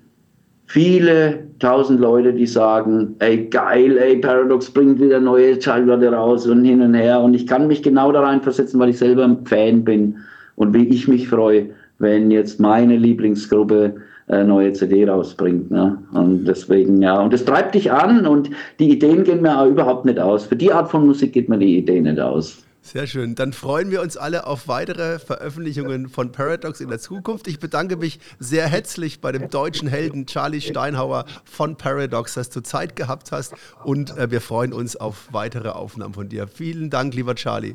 viele 0.66 1.44
tausend 1.60 2.00
Leute, 2.00 2.32
die 2.32 2.46
sagen, 2.46 3.14
ey 3.20 3.46
geil, 3.46 3.96
ey 3.96 4.16
Paradox 4.18 4.70
bringt 4.70 5.00
wieder 5.00 5.20
neue 5.20 5.60
Schallplatte 5.60 6.12
raus 6.12 6.46
und 6.46 6.64
hin 6.64 6.82
und 6.82 6.94
her. 6.94 7.20
Und 7.20 7.34
ich 7.34 7.46
kann 7.46 7.66
mich 7.66 7.82
genau 7.82 8.12
da 8.12 8.20
reinversetzen, 8.20 8.78
weil 8.80 8.90
ich 8.90 8.98
selber 8.98 9.24
ein 9.24 9.46
Fan 9.46 9.84
bin 9.84 10.16
und 10.56 10.74
wie 10.74 10.88
ich 10.88 11.08
mich 11.08 11.28
freue, 11.28 11.70
wenn 11.98 12.30
jetzt 12.30 12.60
meine 12.60 12.96
Lieblingsgruppe 12.96 13.94
neue 14.26 14.72
CD 14.72 15.06
rausbringt. 15.08 15.70
Ne? 15.70 15.98
Und 16.12 16.44
deswegen, 16.46 17.02
ja, 17.02 17.20
und 17.20 17.32
das 17.32 17.44
treibt 17.44 17.74
dich 17.74 17.92
an 17.92 18.26
und 18.26 18.50
die 18.78 18.90
Ideen 18.90 19.24
gehen 19.24 19.42
mir 19.42 19.60
auch 19.60 19.66
überhaupt 19.66 20.04
nicht 20.04 20.18
aus. 20.18 20.46
Für 20.46 20.56
die 20.56 20.72
Art 20.72 20.90
von 20.90 21.06
Musik 21.06 21.32
geht 21.32 21.48
mir 21.48 21.58
die 21.58 21.78
Idee 21.78 22.00
nicht 22.00 22.20
aus. 22.20 22.64
Sehr 22.86 23.06
schön. 23.06 23.34
Dann 23.34 23.54
freuen 23.54 23.90
wir 23.90 24.02
uns 24.02 24.18
alle 24.18 24.46
auf 24.46 24.68
weitere 24.68 25.18
Veröffentlichungen 25.18 26.06
von 26.10 26.32
Paradox 26.32 26.82
in 26.82 26.90
der 26.90 26.98
Zukunft. 26.98 27.48
Ich 27.48 27.58
bedanke 27.58 27.96
mich 27.96 28.20
sehr 28.38 28.66
herzlich 28.66 29.22
bei 29.22 29.32
dem 29.32 29.48
deutschen 29.48 29.88
Helden 29.88 30.26
Charlie 30.26 30.60
Steinhauer 30.60 31.24
von 31.44 31.76
Paradox, 31.76 32.34
dass 32.34 32.50
du 32.50 32.62
Zeit 32.62 32.94
gehabt 32.94 33.32
hast 33.32 33.54
und 33.84 34.14
äh, 34.18 34.30
wir 34.30 34.42
freuen 34.42 34.74
uns 34.74 34.96
auf 34.96 35.28
weitere 35.32 35.70
Aufnahmen 35.70 36.12
von 36.12 36.28
dir. 36.28 36.46
Vielen 36.46 36.90
Dank, 36.90 37.14
lieber 37.14 37.34
Charlie. 37.34 37.72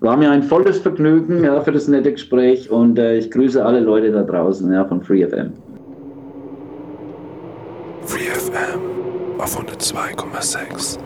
War 0.00 0.16
mir 0.16 0.32
ein 0.32 0.42
volles 0.42 0.78
Vergnügen 0.78 1.44
ja, 1.44 1.60
für 1.60 1.70
das 1.70 1.86
nette 1.86 2.10
Gespräch 2.10 2.68
und 2.68 2.98
äh, 2.98 3.18
ich 3.18 3.30
grüße 3.30 3.64
alle 3.64 3.80
Leute 3.80 4.10
da 4.10 4.24
draußen 4.24 4.72
ja, 4.72 4.84
von 4.84 5.00
FreeFM. 5.00 5.52
FreeFM 8.06 9.40
auf 9.40 9.58
102,6. 9.58 10.98